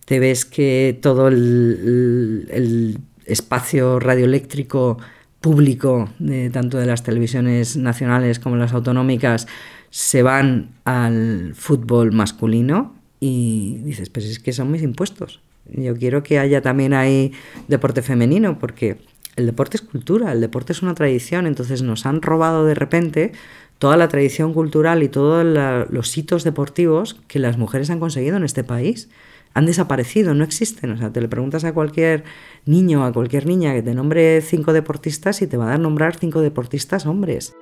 te 0.04 0.20
ves 0.20 0.44
que 0.44 0.96
todo 1.02 1.26
el, 1.28 2.98
espacio 3.26 3.98
radioeléctrico 3.98 4.98
público, 5.40 6.10
tanto 6.52 6.78
de 6.78 6.86
las 6.86 7.02
televisiones 7.02 7.76
nacionales 7.76 8.38
como 8.38 8.56
las 8.56 8.72
autonómicas, 8.72 9.48
se 9.90 10.22
van 10.22 10.74
al 10.84 11.54
fútbol 11.54 12.12
masculino 12.12 13.03
y 13.26 13.78
dices, 13.84 14.10
pues 14.10 14.26
es 14.26 14.38
que 14.38 14.52
son 14.52 14.70
mis 14.70 14.82
impuestos. 14.82 15.40
Yo 15.64 15.96
quiero 15.96 16.22
que 16.22 16.38
haya 16.38 16.60
también 16.60 16.92
ahí 16.92 17.32
deporte 17.68 18.02
femenino, 18.02 18.58
porque 18.58 18.98
el 19.36 19.46
deporte 19.46 19.78
es 19.78 19.80
cultura, 19.80 20.30
el 20.30 20.42
deporte 20.42 20.74
es 20.74 20.82
una 20.82 20.94
tradición, 20.94 21.46
entonces 21.46 21.80
nos 21.80 22.04
han 22.04 22.20
robado 22.20 22.66
de 22.66 22.74
repente 22.74 23.32
toda 23.78 23.96
la 23.96 24.08
tradición 24.08 24.52
cultural 24.52 25.02
y 25.02 25.08
todos 25.08 25.42
los 25.88 26.18
hitos 26.18 26.44
deportivos 26.44 27.18
que 27.26 27.38
las 27.38 27.56
mujeres 27.56 27.88
han 27.88 27.98
conseguido 27.98 28.36
en 28.36 28.44
este 28.44 28.62
país. 28.62 29.08
Han 29.54 29.64
desaparecido, 29.64 30.34
no 30.34 30.44
existen. 30.44 30.90
O 30.90 30.98
sea, 30.98 31.10
te 31.10 31.22
le 31.22 31.28
preguntas 31.28 31.64
a 31.64 31.72
cualquier 31.72 32.24
niño, 32.66 33.06
a 33.06 33.12
cualquier 33.14 33.46
niña 33.46 33.72
que 33.72 33.82
te 33.82 33.94
nombre 33.94 34.42
cinco 34.42 34.74
deportistas 34.74 35.40
y 35.40 35.46
te 35.46 35.56
va 35.56 35.64
a 35.64 35.68
dar 35.70 35.80
nombrar 35.80 36.18
cinco 36.18 36.42
deportistas 36.42 37.06
hombres. 37.06 37.54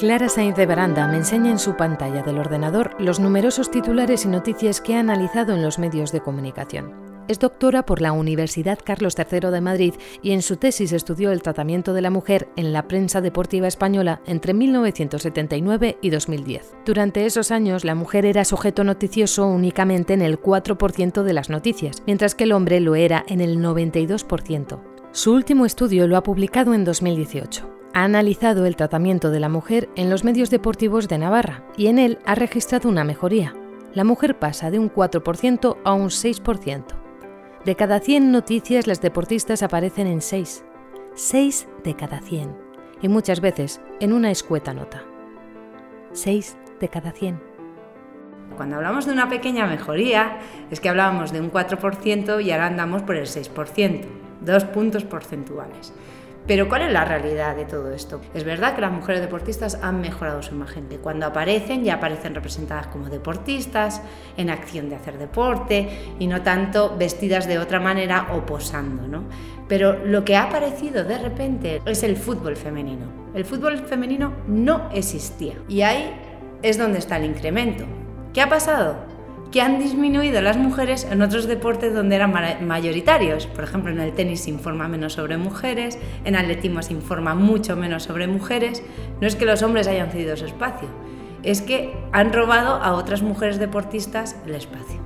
Clara 0.00 0.30
Sainz 0.30 0.56
de 0.56 0.64
Baranda 0.64 1.06
me 1.08 1.18
enseña 1.18 1.50
en 1.50 1.58
su 1.58 1.76
pantalla 1.76 2.22
del 2.22 2.38
ordenador 2.38 2.96
los 2.98 3.20
numerosos 3.20 3.70
titulares 3.70 4.24
y 4.24 4.28
noticias 4.28 4.80
que 4.80 4.94
ha 4.94 5.00
analizado 5.00 5.52
en 5.52 5.62
los 5.62 5.78
medios 5.78 6.10
de 6.10 6.22
comunicación. 6.22 6.94
Es 7.28 7.38
doctora 7.38 7.84
por 7.84 8.00
la 8.00 8.12
Universidad 8.12 8.78
Carlos 8.82 9.14
III 9.18 9.50
de 9.50 9.60
Madrid 9.60 9.94
y 10.22 10.30
en 10.30 10.40
su 10.40 10.56
tesis 10.56 10.92
estudió 10.92 11.32
el 11.32 11.42
tratamiento 11.42 11.92
de 11.92 12.00
la 12.00 12.08
mujer 12.08 12.48
en 12.56 12.72
la 12.72 12.88
prensa 12.88 13.20
deportiva 13.20 13.68
española 13.68 14.22
entre 14.24 14.54
1979 14.54 15.98
y 16.00 16.08
2010. 16.08 16.76
Durante 16.86 17.26
esos 17.26 17.50
años, 17.50 17.84
la 17.84 17.94
mujer 17.94 18.24
era 18.24 18.46
sujeto 18.46 18.84
noticioso 18.84 19.48
únicamente 19.48 20.14
en 20.14 20.22
el 20.22 20.40
4% 20.40 21.22
de 21.22 21.32
las 21.34 21.50
noticias, 21.50 22.02
mientras 22.06 22.34
que 22.34 22.44
el 22.44 22.52
hombre 22.52 22.80
lo 22.80 22.94
era 22.94 23.22
en 23.28 23.42
el 23.42 23.58
92%. 23.58 24.80
Su 25.12 25.34
último 25.34 25.66
estudio 25.66 26.08
lo 26.08 26.16
ha 26.16 26.22
publicado 26.22 26.72
en 26.72 26.86
2018 26.86 27.79
ha 27.92 28.04
analizado 28.04 28.66
el 28.66 28.76
tratamiento 28.76 29.30
de 29.30 29.40
la 29.40 29.48
mujer 29.48 29.88
en 29.96 30.10
los 30.10 30.24
medios 30.24 30.50
deportivos 30.50 31.08
de 31.08 31.18
Navarra 31.18 31.64
y 31.76 31.88
en 31.88 31.98
él 31.98 32.18
ha 32.24 32.34
registrado 32.34 32.88
una 32.88 33.04
mejoría. 33.04 33.54
La 33.94 34.04
mujer 34.04 34.38
pasa 34.38 34.70
de 34.70 34.78
un 34.78 34.92
4% 34.92 35.76
a 35.84 35.92
un 35.92 36.08
6%. 36.08 36.84
De 37.64 37.74
cada 37.74 38.00
100 38.00 38.30
noticias 38.30 38.86
las 38.86 39.00
deportistas 39.00 39.62
aparecen 39.62 40.06
en 40.06 40.20
6. 40.20 40.64
6 41.14 41.68
de 41.84 41.96
cada 41.96 42.20
100. 42.20 42.56
Y 43.02 43.08
muchas 43.08 43.40
veces 43.40 43.80
en 43.98 44.12
una 44.12 44.30
escueta 44.30 44.72
nota. 44.72 45.02
6 46.12 46.56
de 46.80 46.88
cada 46.88 47.12
100. 47.12 47.42
Cuando 48.56 48.76
hablamos 48.76 49.06
de 49.06 49.12
una 49.12 49.28
pequeña 49.28 49.66
mejoría, 49.66 50.38
es 50.70 50.80
que 50.80 50.88
hablábamos 50.88 51.32
de 51.32 51.40
un 51.40 51.50
4% 51.50 52.44
y 52.44 52.50
ahora 52.50 52.66
andamos 52.66 53.02
por 53.02 53.16
el 53.16 53.26
6%, 53.26 54.04
dos 54.40 54.64
puntos 54.64 55.04
porcentuales. 55.04 55.92
Pero 56.50 56.68
¿cuál 56.68 56.82
es 56.82 56.92
la 56.92 57.04
realidad 57.04 57.54
de 57.54 57.64
todo 57.64 57.92
esto? 57.92 58.20
Es 58.34 58.42
verdad 58.42 58.74
que 58.74 58.80
las 58.80 58.90
mujeres 58.90 59.20
deportistas 59.20 59.78
han 59.82 60.00
mejorado 60.00 60.42
su 60.42 60.52
imagen, 60.52 60.88
que 60.88 60.98
cuando 60.98 61.26
aparecen 61.26 61.84
ya 61.84 61.94
aparecen 61.94 62.34
representadas 62.34 62.88
como 62.88 63.08
deportistas, 63.08 64.02
en 64.36 64.50
acción 64.50 64.88
de 64.88 64.96
hacer 64.96 65.16
deporte 65.16 65.88
y 66.18 66.26
no 66.26 66.42
tanto 66.42 66.96
vestidas 66.98 67.46
de 67.46 67.60
otra 67.60 67.78
manera 67.78 68.32
o 68.32 68.46
posando, 68.46 69.06
¿no? 69.06 69.26
Pero 69.68 70.04
lo 70.04 70.24
que 70.24 70.34
ha 70.34 70.42
aparecido 70.42 71.04
de 71.04 71.18
repente 71.18 71.82
es 71.86 72.02
el 72.02 72.16
fútbol 72.16 72.56
femenino. 72.56 73.06
El 73.32 73.44
fútbol 73.44 73.78
femenino 73.86 74.32
no 74.48 74.90
existía 74.92 75.54
y 75.68 75.82
ahí 75.82 76.12
es 76.62 76.76
donde 76.76 76.98
está 76.98 77.18
el 77.18 77.26
incremento. 77.26 77.84
¿Qué 78.34 78.42
ha 78.42 78.48
pasado? 78.48 79.09
Que 79.50 79.60
han 79.60 79.78
disminuido 79.78 80.40
las 80.42 80.56
mujeres 80.56 81.06
en 81.10 81.22
otros 81.22 81.46
deportes 81.46 81.92
donde 81.92 82.16
eran 82.16 82.32
mayoritarios. 82.66 83.46
Por 83.46 83.64
ejemplo, 83.64 83.90
en 83.90 84.00
el 84.00 84.12
tenis 84.12 84.42
se 84.42 84.50
informa 84.50 84.88
menos 84.88 85.14
sobre 85.14 85.36
mujeres, 85.38 85.98
en 86.24 86.36
atletismo 86.36 86.82
se 86.82 86.92
informa 86.92 87.34
mucho 87.34 87.76
menos 87.76 88.04
sobre 88.04 88.26
mujeres. 88.26 88.82
No 89.20 89.26
es 89.26 89.34
que 89.34 89.46
los 89.46 89.62
hombres 89.62 89.88
hayan 89.88 90.10
cedido 90.10 90.36
su 90.36 90.44
espacio, 90.44 90.88
es 91.42 91.62
que 91.62 91.92
han 92.12 92.32
robado 92.32 92.74
a 92.74 92.92
otras 92.92 93.22
mujeres 93.22 93.58
deportistas 93.58 94.36
el 94.46 94.54
espacio. 94.54 95.00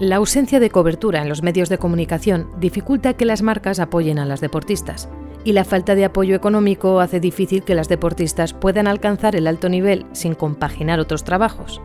La 0.00 0.16
ausencia 0.16 0.58
de 0.58 0.70
cobertura 0.70 1.22
en 1.22 1.28
los 1.28 1.42
medios 1.42 1.68
de 1.68 1.78
comunicación 1.78 2.48
dificulta 2.58 3.14
que 3.14 3.26
las 3.26 3.42
marcas 3.42 3.78
apoyen 3.78 4.18
a 4.18 4.26
las 4.26 4.40
deportistas 4.40 5.08
y 5.44 5.52
la 5.52 5.64
falta 5.64 5.94
de 5.94 6.04
apoyo 6.04 6.34
económico 6.34 7.00
hace 7.00 7.20
difícil 7.20 7.62
que 7.62 7.74
las 7.74 7.88
deportistas 7.88 8.54
puedan 8.54 8.88
alcanzar 8.88 9.36
el 9.36 9.46
alto 9.46 9.68
nivel 9.68 10.06
sin 10.12 10.34
compaginar 10.34 10.98
otros 10.98 11.22
trabajos. 11.22 11.80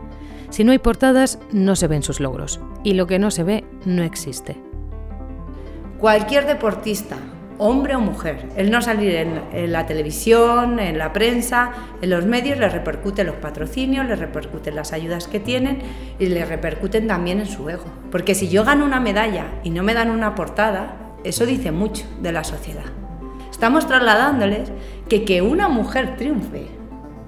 Si 0.50 0.64
no 0.64 0.72
hay 0.72 0.78
portadas, 0.78 1.38
no 1.52 1.76
se 1.76 1.86
ven 1.86 2.02
sus 2.02 2.20
logros. 2.20 2.60
Y 2.84 2.94
lo 2.94 3.06
que 3.06 3.18
no 3.18 3.30
se 3.30 3.44
ve, 3.44 3.64
no 3.84 4.02
existe. 4.02 4.56
Cualquier 5.98 6.46
deportista 6.46 7.16
hombre 7.60 7.94
o 7.94 8.00
mujer. 8.00 8.48
El 8.56 8.70
no 8.70 8.80
salir 8.80 9.14
en, 9.14 9.70
la 9.70 9.84
televisión, 9.84 10.80
en 10.80 10.96
la 10.96 11.12
prensa, 11.12 11.72
en 12.00 12.08
los 12.08 12.24
medios, 12.24 12.58
les 12.58 12.72
repercute 12.72 13.22
los 13.22 13.36
patrocinios, 13.36 14.06
les 14.06 14.18
repercuten 14.18 14.74
las 14.74 14.94
ayudas 14.94 15.28
que 15.28 15.40
tienen 15.40 15.82
y 16.18 16.26
les 16.26 16.48
repercuten 16.48 17.06
también 17.06 17.38
en 17.38 17.46
su 17.46 17.68
ego. 17.68 17.84
Porque 18.10 18.34
si 18.34 18.48
yo 18.48 18.64
gano 18.64 18.86
una 18.86 18.98
medalla 18.98 19.60
y 19.62 19.68
no 19.68 19.82
me 19.82 19.92
dan 19.92 20.10
una 20.10 20.34
portada, 20.34 20.96
eso 21.22 21.44
dice 21.44 21.70
mucho 21.70 22.06
de 22.22 22.32
la 22.32 22.44
sociedad. 22.44 22.86
Estamos 23.50 23.86
trasladándoles 23.86 24.72
que 25.10 25.26
que 25.26 25.42
una 25.42 25.68
mujer 25.68 26.16
triunfe 26.16 26.66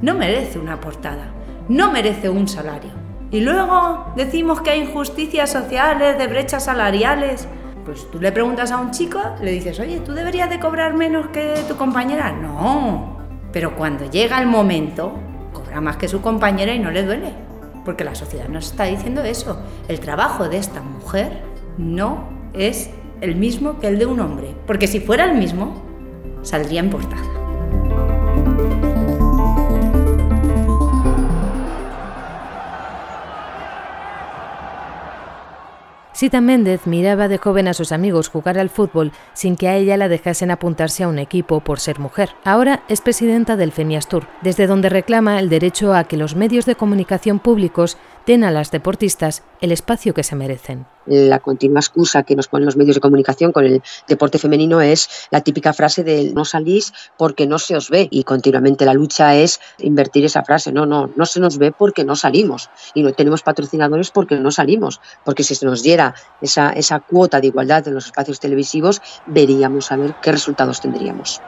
no 0.00 0.14
merece 0.14 0.59
una 0.59 0.81
portada, 0.81 1.31
no 1.69 1.93
merece 1.93 2.31
un 2.31 2.49
salario. 2.49 3.01
Y 3.33 3.41
luego 3.41 4.12
decimos 4.15 4.61
que 4.61 4.71
hay 4.71 4.83
injusticias 4.83 5.51
sociales, 5.51 6.19
de 6.19 6.27
brechas 6.27 6.67
salariales. 6.67 7.49
Pues 7.83 8.09
tú 8.11 8.21
le 8.21 8.31
preguntas 8.31 8.71
a 8.71 8.77
un 8.77 8.91
chico, 8.91 9.19
le 9.41 9.53
dices, 9.53 9.81
oye, 9.81 10.01
¿tú 10.01 10.12
deberías 10.12 10.51
de 10.51 10.61
cobrar 10.61 10.93
menos 10.93 11.29
que 11.29 11.55
tu 11.67 11.77
compañera? 11.77 12.31
No, 12.31 13.17
pero 13.51 13.75
cuando 13.75 14.09
llega 14.11 14.39
el 14.39 14.47
momento, 14.47 15.15
cobra 15.55 15.81
más 15.81 15.97
que 15.97 16.09
su 16.09 16.21
compañera 16.21 16.75
y 16.75 16.79
no 16.79 16.91
le 16.91 17.05
duele. 17.05 17.33
Porque 17.87 18.05
la 18.05 18.15
sociedad 18.15 18.49
nos 18.49 18.67
está 18.67 18.85
diciendo 18.85 19.23
eso. 19.23 19.59
El 19.89 19.99
trabajo 19.99 20.51
de 20.51 20.59
esta 20.59 20.83
mujer 20.83 21.41
no 21.79 22.29
es 22.53 22.91
el 23.23 23.35
mismo 23.37 23.81
que 23.81 23.89
el 23.89 23.99
de 23.99 24.05
un 24.05 24.21
hombre. 24.21 24.55
Porque 24.67 24.87
si 24.87 25.01
fuera 25.01 25.25
el 25.25 25.39
mismo, 25.39 25.83
saldría 26.43 26.81
en 26.81 26.91
portada. 26.91 27.23
Sita 36.23 36.41
Méndez 36.41 36.87
miraba 36.87 37.26
de 37.26 37.37
joven 37.37 37.67
a 37.67 37.75
sus 37.75 37.91
amigos 37.91 38.29
jugar 38.29 38.57
al 38.57 38.71
fútbol 38.71 39.11
sin 39.33 39.57
que 39.57 39.67
a 39.67 39.75
ella 39.75 39.97
la 39.97 40.07
dejasen 40.07 40.52
apuntarse 40.52 41.02
a 41.02 41.09
un 41.09 41.19
equipo 41.19 41.59
por 41.59 41.81
ser 41.81 41.99
mujer. 41.99 42.31
Ahora 42.45 42.85
es 42.87 43.00
presidenta 43.00 43.57
del 43.57 43.73
Femiastur, 43.73 44.29
desde 44.41 44.69
donde 44.69 44.88
reclama 44.88 45.41
el 45.41 45.49
derecho 45.49 45.95
a 45.95 46.05
que 46.05 46.17
los 46.17 46.37
medios 46.37 46.64
de 46.64 46.76
comunicación 46.76 47.41
públicos 47.41 47.99
den 48.26 48.45
a 48.45 48.50
las 48.50 48.71
deportistas 48.71 49.43
el 49.61 49.73
espacio 49.73 50.14
que 50.14 50.23
se 50.23 50.37
merecen. 50.37 50.87
La 51.07 51.41
continua 51.41 51.81
excusa 51.81 52.23
que 52.23 52.37
nos 52.37 52.49
ponen 52.49 52.67
los 52.67 52.76
medios 52.76 52.97
de 52.97 53.00
comunicación 53.00 53.52
con 53.52 53.64
el 53.64 53.83
deporte 54.07 54.38
femenino 54.38 54.81
es 54.81 55.29
la 55.31 55.41
típica 55.41 55.73
frase 55.73 56.05
de 56.05 56.33
no 56.33 56.45
salís 56.45 56.93
porque 57.19 57.47
no 57.47 57.59
se 57.59 57.76
os 57.76 57.91
ve 57.91 58.09
y 58.11 58.25
continuamente 58.25 58.85
la 58.85 58.95
lucha 58.95 59.35
es 59.35 59.61
invertir 59.79 60.25
esa 60.25 60.45
frase. 60.45 60.73
No, 60.73 60.87
no, 60.87 61.11
no 61.17 61.26
se 61.26 61.41
nos 61.41 61.59
ve 61.59 61.73
porque 61.73 62.05
no 62.05 62.14
salimos 62.14 62.71
y 62.95 63.02
no 63.02 63.12
tenemos 63.12 63.43
patrocinadores 63.43 64.11
porque 64.11 64.37
no 64.37 64.50
salimos, 64.50 65.00
porque 65.25 65.43
si 65.43 65.55
se 65.55 65.67
nos 65.67 65.83
diera 65.83 66.14
esa, 66.41 66.71
esa 66.71 67.00
cuota 67.00 67.41
de 67.41 67.49
igualdad 67.49 67.87
en 67.88 67.95
los 67.95 68.07
espacios 68.07 68.38
televisivos, 68.38 69.02
veríamos 69.26 69.91
a 69.91 69.97
ver 69.97 70.14
qué 70.23 70.33
resultados 70.33 70.81
tendríamos. 70.81 71.41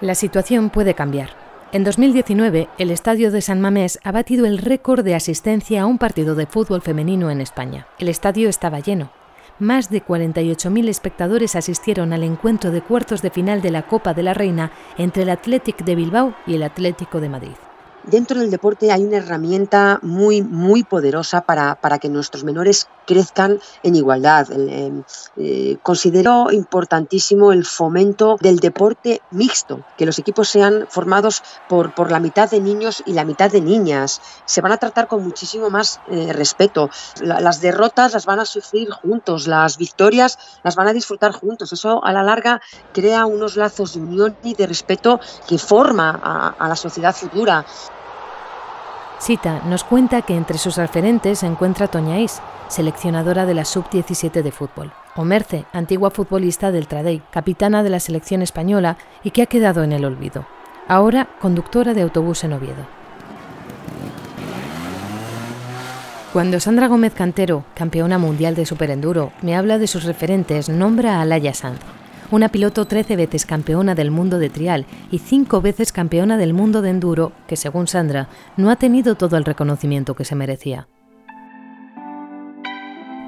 La 0.00 0.14
situación 0.14 0.70
puede 0.70 0.94
cambiar. 0.94 1.47
En 1.70 1.84
2019, 1.84 2.66
el 2.78 2.90
Estadio 2.90 3.30
de 3.30 3.42
San 3.42 3.60
Mamés 3.60 3.98
ha 4.02 4.10
batido 4.10 4.46
el 4.46 4.56
récord 4.56 5.04
de 5.04 5.14
asistencia 5.14 5.82
a 5.82 5.86
un 5.86 5.98
partido 5.98 6.34
de 6.34 6.46
fútbol 6.46 6.80
femenino 6.80 7.30
en 7.30 7.42
España. 7.42 7.86
El 7.98 8.08
estadio 8.08 8.48
estaba 8.48 8.80
lleno. 8.80 9.10
Más 9.58 9.90
de 9.90 10.02
48.000 10.02 10.88
espectadores 10.88 11.56
asistieron 11.56 12.14
al 12.14 12.22
encuentro 12.22 12.70
de 12.70 12.80
cuartos 12.80 13.20
de 13.20 13.30
final 13.30 13.60
de 13.60 13.70
la 13.70 13.82
Copa 13.82 14.14
de 14.14 14.22
la 14.22 14.32
Reina 14.32 14.72
entre 14.96 15.24
el 15.24 15.30
Athletic 15.30 15.84
de 15.84 15.94
Bilbao 15.94 16.34
y 16.46 16.54
el 16.54 16.62
Atlético 16.62 17.20
de 17.20 17.28
Madrid 17.28 17.67
dentro 18.10 18.40
del 18.40 18.50
deporte 18.50 18.90
hay 18.90 19.04
una 19.04 19.18
herramienta 19.18 19.98
muy, 20.02 20.42
muy 20.42 20.82
poderosa 20.82 21.42
para, 21.42 21.74
para 21.76 21.98
que 21.98 22.08
nuestros 22.08 22.44
menores 22.44 22.88
crezcan 23.06 23.58
en 23.82 23.96
igualdad. 23.96 24.48
Eh, 24.50 25.78
considero 25.82 26.50
importantísimo 26.50 27.52
el 27.52 27.64
fomento 27.64 28.36
del 28.40 28.58
deporte 28.58 29.22
mixto, 29.30 29.80
que 29.96 30.06
los 30.06 30.18
equipos 30.18 30.48
sean 30.48 30.86
formados 30.88 31.42
por, 31.68 31.94
por 31.94 32.10
la 32.10 32.20
mitad 32.20 32.50
de 32.50 32.60
niños 32.60 33.02
y 33.06 33.12
la 33.12 33.24
mitad 33.24 33.50
de 33.50 33.60
niñas. 33.60 34.20
Se 34.44 34.60
van 34.60 34.72
a 34.72 34.76
tratar 34.76 35.08
con 35.08 35.24
muchísimo 35.24 35.70
más 35.70 36.00
eh, 36.10 36.32
respeto. 36.32 36.90
las 37.20 37.60
derrotas 37.60 38.12
las 38.12 38.26
van 38.26 38.40
a 38.40 38.44
sufrir 38.44 38.90
juntos, 38.90 39.46
las 39.46 39.78
victorias 39.78 40.38
las 40.62 40.76
van 40.76 40.88
a 40.88 40.92
disfrutar 40.92 41.32
juntos. 41.32 41.72
Eso 41.72 42.04
a 42.04 42.12
la 42.12 42.22
larga 42.22 42.60
crea 42.92 43.26
unos 43.26 43.56
lazos 43.56 43.94
de 43.94 44.00
unión 44.00 44.36
y 44.42 44.54
de 44.54 44.66
respeto 44.66 45.20
que 45.46 45.58
forma 45.58 46.10
a 46.58 46.68
la 46.68 46.76
sociedad 46.76 47.14
futura. 47.14 47.64
Sita 49.18 49.62
nos 49.66 49.82
cuenta 49.82 50.22
que 50.22 50.36
entre 50.36 50.58
sus 50.58 50.76
referentes 50.76 51.40
se 51.40 51.46
encuentra 51.46 51.88
Toña 51.88 52.20
Is, 52.20 52.40
seleccionadora 52.68 53.46
de 53.46 53.54
la 53.54 53.64
Sub-17 53.64 54.42
de 54.42 54.52
fútbol, 54.52 54.92
o 55.16 55.24
Merce, 55.24 55.64
antigua 55.72 56.10
futbolista 56.10 56.70
del 56.70 56.86
Tradei, 56.86 57.22
capitana 57.32 57.82
de 57.82 57.90
la 57.90 57.98
selección 57.98 58.42
española 58.42 58.96
y 59.24 59.32
que 59.32 59.42
ha 59.42 59.46
quedado 59.46 59.82
en 59.82 59.92
el 59.92 60.04
olvido, 60.04 60.46
ahora 60.86 61.28
conductora 61.40 61.94
de 61.94 62.02
autobús 62.02 62.44
en 62.44 62.52
Oviedo. 62.52 62.86
Cuando 66.32 66.60
Sandra 66.60 66.86
Gómez 66.86 67.14
Cantero, 67.14 67.64
campeona 67.74 68.18
mundial 68.18 68.54
de 68.54 68.66
superenduro, 68.66 69.32
me 69.42 69.56
habla 69.56 69.78
de 69.78 69.88
sus 69.88 70.04
referentes, 70.04 70.68
nombra 70.68 71.20
a 71.20 71.24
Laia 71.24 71.54
Sanz, 71.54 71.80
una 72.30 72.50
piloto 72.50 72.84
13 72.84 73.16
veces 73.16 73.46
campeona 73.46 73.94
del 73.94 74.10
mundo 74.10 74.38
de 74.38 74.50
trial 74.50 74.86
y 75.10 75.18
5 75.18 75.60
veces 75.62 75.92
campeona 75.92 76.36
del 76.36 76.52
mundo 76.52 76.82
de 76.82 76.90
enduro, 76.90 77.32
que 77.46 77.56
según 77.56 77.86
Sandra 77.86 78.28
no 78.56 78.70
ha 78.70 78.76
tenido 78.76 79.14
todo 79.14 79.36
el 79.36 79.44
reconocimiento 79.44 80.14
que 80.14 80.24
se 80.24 80.34
merecía. 80.34 80.88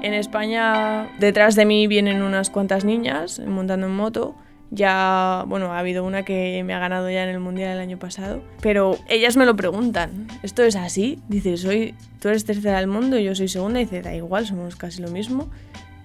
En 0.03 0.13
España, 0.13 1.09
detrás 1.19 1.55
de 1.55 1.65
mí 1.65 1.85
vienen 1.85 2.23
unas 2.23 2.49
cuantas 2.49 2.85
niñas 2.85 3.39
montando 3.45 3.85
en 3.85 3.95
moto. 3.95 4.35
Ya, 4.71 5.43
bueno, 5.47 5.73
ha 5.73 5.79
habido 5.79 6.03
una 6.05 6.23
que 6.23 6.63
me 6.63 6.73
ha 6.73 6.79
ganado 6.79 7.09
ya 7.09 7.23
en 7.23 7.29
el 7.29 7.39
mundial 7.39 7.73
el 7.73 7.79
año 7.79 7.99
pasado, 7.99 8.41
pero 8.61 8.97
ellas 9.09 9.37
me 9.37 9.45
lo 9.45 9.55
preguntan. 9.55 10.27
¿Esto 10.43 10.63
es 10.63 10.75
así? 10.75 11.19
Dice, 11.27 11.57
soy, 11.57 11.93
tú 12.19 12.29
eres 12.29 12.45
tercera 12.45 12.77
del 12.77 12.87
mundo 12.87 13.19
y 13.19 13.25
yo 13.25 13.35
soy 13.35 13.47
segunda. 13.47 13.79
Dice, 13.79 14.01
da 14.01 14.15
igual, 14.15 14.47
somos 14.47 14.75
casi 14.75 15.01
lo 15.01 15.09
mismo. 15.09 15.49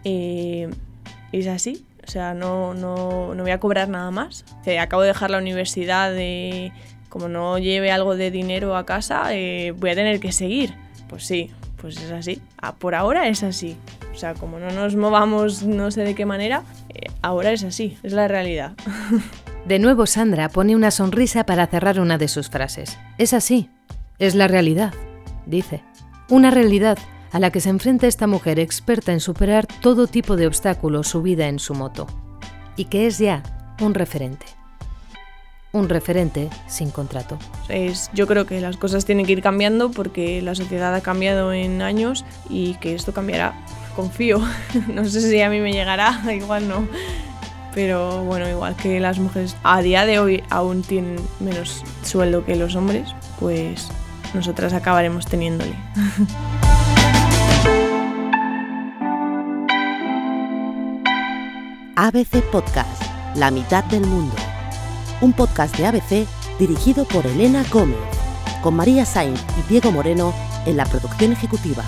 Eh, 0.05 0.69
es 1.33 1.47
así. 1.47 1.86
O 2.07 2.11
sea, 2.11 2.35
no, 2.35 2.73
no, 2.73 3.35
no 3.35 3.43
voy 3.43 3.51
a 3.51 3.59
cobrar 3.59 3.89
nada 3.89 4.11
más. 4.11 4.45
acabo 4.81 5.03
de 5.03 5.09
dejar 5.09 5.31
la 5.31 5.39
universidad, 5.39 6.13
de, 6.13 6.73
como 7.09 7.29
no 7.29 7.59
lleve 7.59 7.91
algo 7.91 8.15
de 8.15 8.31
dinero 8.31 8.77
a 8.77 8.87
casa, 8.87 9.35
eh, 9.35 9.73
voy 9.77 9.91
a 9.91 9.95
tener 9.97 10.21
que 10.21 10.31
seguir. 10.31 10.75
Pues 11.09 11.27
sí, 11.27 11.51
pues 11.81 11.97
es 12.01 12.13
así. 12.13 12.41
Ah, 12.61 12.75
por 12.77 12.95
ahora 12.95 13.27
es 13.29 13.43
así. 13.43 13.77
O 14.15 14.19
sea, 14.19 14.35
como 14.35 14.59
no 14.59 14.71
nos 14.71 14.95
movamos 14.95 15.65
no 15.65 15.91
sé 15.91 16.05
de 16.05 16.15
qué 16.15 16.27
manera, 16.27 16.63
eh, 16.91 17.11
ahora 17.23 17.51
es 17.53 17.65
así, 17.65 17.99
es 18.03 18.13
la 18.13 18.29
realidad. 18.29 18.73
De 19.67 19.81
nuevo 19.81 20.07
Sandra 20.07 20.49
pone 20.49 20.77
una 20.77 20.93
sonrisa 20.93 21.45
para 21.45 21.67
cerrar 21.67 21.99
una 21.99 22.19
de 22.19 22.29
sus 22.29 22.49
frases. 22.49 22.99
Es 23.19 23.35
así, 23.35 23.69
es 24.21 24.37
la 24.37 24.47
realidad, 24.47 24.95
dice. 25.45 25.83
Una 26.29 26.53
realidad 26.53 26.99
a 27.37 27.39
la 27.39 27.51
que 27.51 27.61
se 27.61 27.69
enfrenta 27.69 28.07
esta 28.07 28.27
mujer 28.27 28.59
experta 28.59 29.13
en 29.13 29.21
superar 29.21 29.67
todo 29.67 30.07
tipo 30.07 30.37
de 30.37 30.47
obstáculos 30.47 31.09
subida 31.09 31.49
en 31.49 31.59
su 31.59 31.75
moto, 31.75 32.07
y 32.77 32.87
que 32.87 33.07
es 33.07 33.19
ya 33.19 33.43
un 33.83 33.93
referente. 33.93 34.47
Un 35.71 35.91
referente 35.91 36.49
sin 36.67 36.91
contrato. 36.91 37.37
Es, 37.69 38.09
yo 38.15 38.27
creo 38.27 38.47
que 38.47 38.59
las 38.63 38.79
cosas 38.79 39.05
tienen 39.05 39.27
que 39.27 39.33
ir 39.33 39.43
cambiando 39.43 39.91
porque 39.91 40.41
la 40.41 40.55
sociedad 40.55 40.95
ha 40.95 41.03
cambiado 41.03 41.53
en 41.53 41.83
años 41.83 42.25
y 42.49 42.77
que 42.77 42.95
esto 42.95 43.13
cambiará. 43.13 43.53
Confío. 43.95 44.41
No 44.89 45.05
sé 45.05 45.21
si 45.21 45.39
a 45.43 45.51
mí 45.51 45.61
me 45.61 45.73
llegará, 45.73 46.19
igual 46.35 46.67
no. 46.67 46.89
Pero 47.75 48.25
bueno, 48.25 48.49
igual 48.49 48.77
que 48.77 48.99
las 48.99 49.19
mujeres 49.19 49.59
a 49.63 49.83
día 49.83 50.07
de 50.07 50.21
hoy 50.21 50.43
aún 50.49 50.81
tienen 50.81 51.17
menos 51.41 51.85
sueldo 52.03 52.47
que 52.47 52.57
los 52.57 52.77
hombres, 52.77 53.15
pues 53.39 53.91
nosotras 54.33 54.73
acabaremos 54.73 55.27
teniéndole. 55.27 55.75
ABC 61.99 62.43
Podcast, 62.53 63.03
La 63.37 63.51
mitad 63.51 63.83
del 63.85 64.05
mundo. 64.05 64.35
Un 65.23 65.33
podcast 65.33 65.75
de 65.79 65.87
ABC 65.87 66.27
dirigido 66.59 67.07
por 67.07 67.27
Elena 67.27 67.65
Gómez, 67.73 67.97
con 68.63 68.77
María 68.77 69.07
Sainz 69.07 69.41
y 69.59 69.67
Diego 69.71 69.91
Moreno 69.93 70.35
en 70.67 70.77
la 70.77 70.85
producción 70.85 71.33
ejecutiva. 71.33 71.85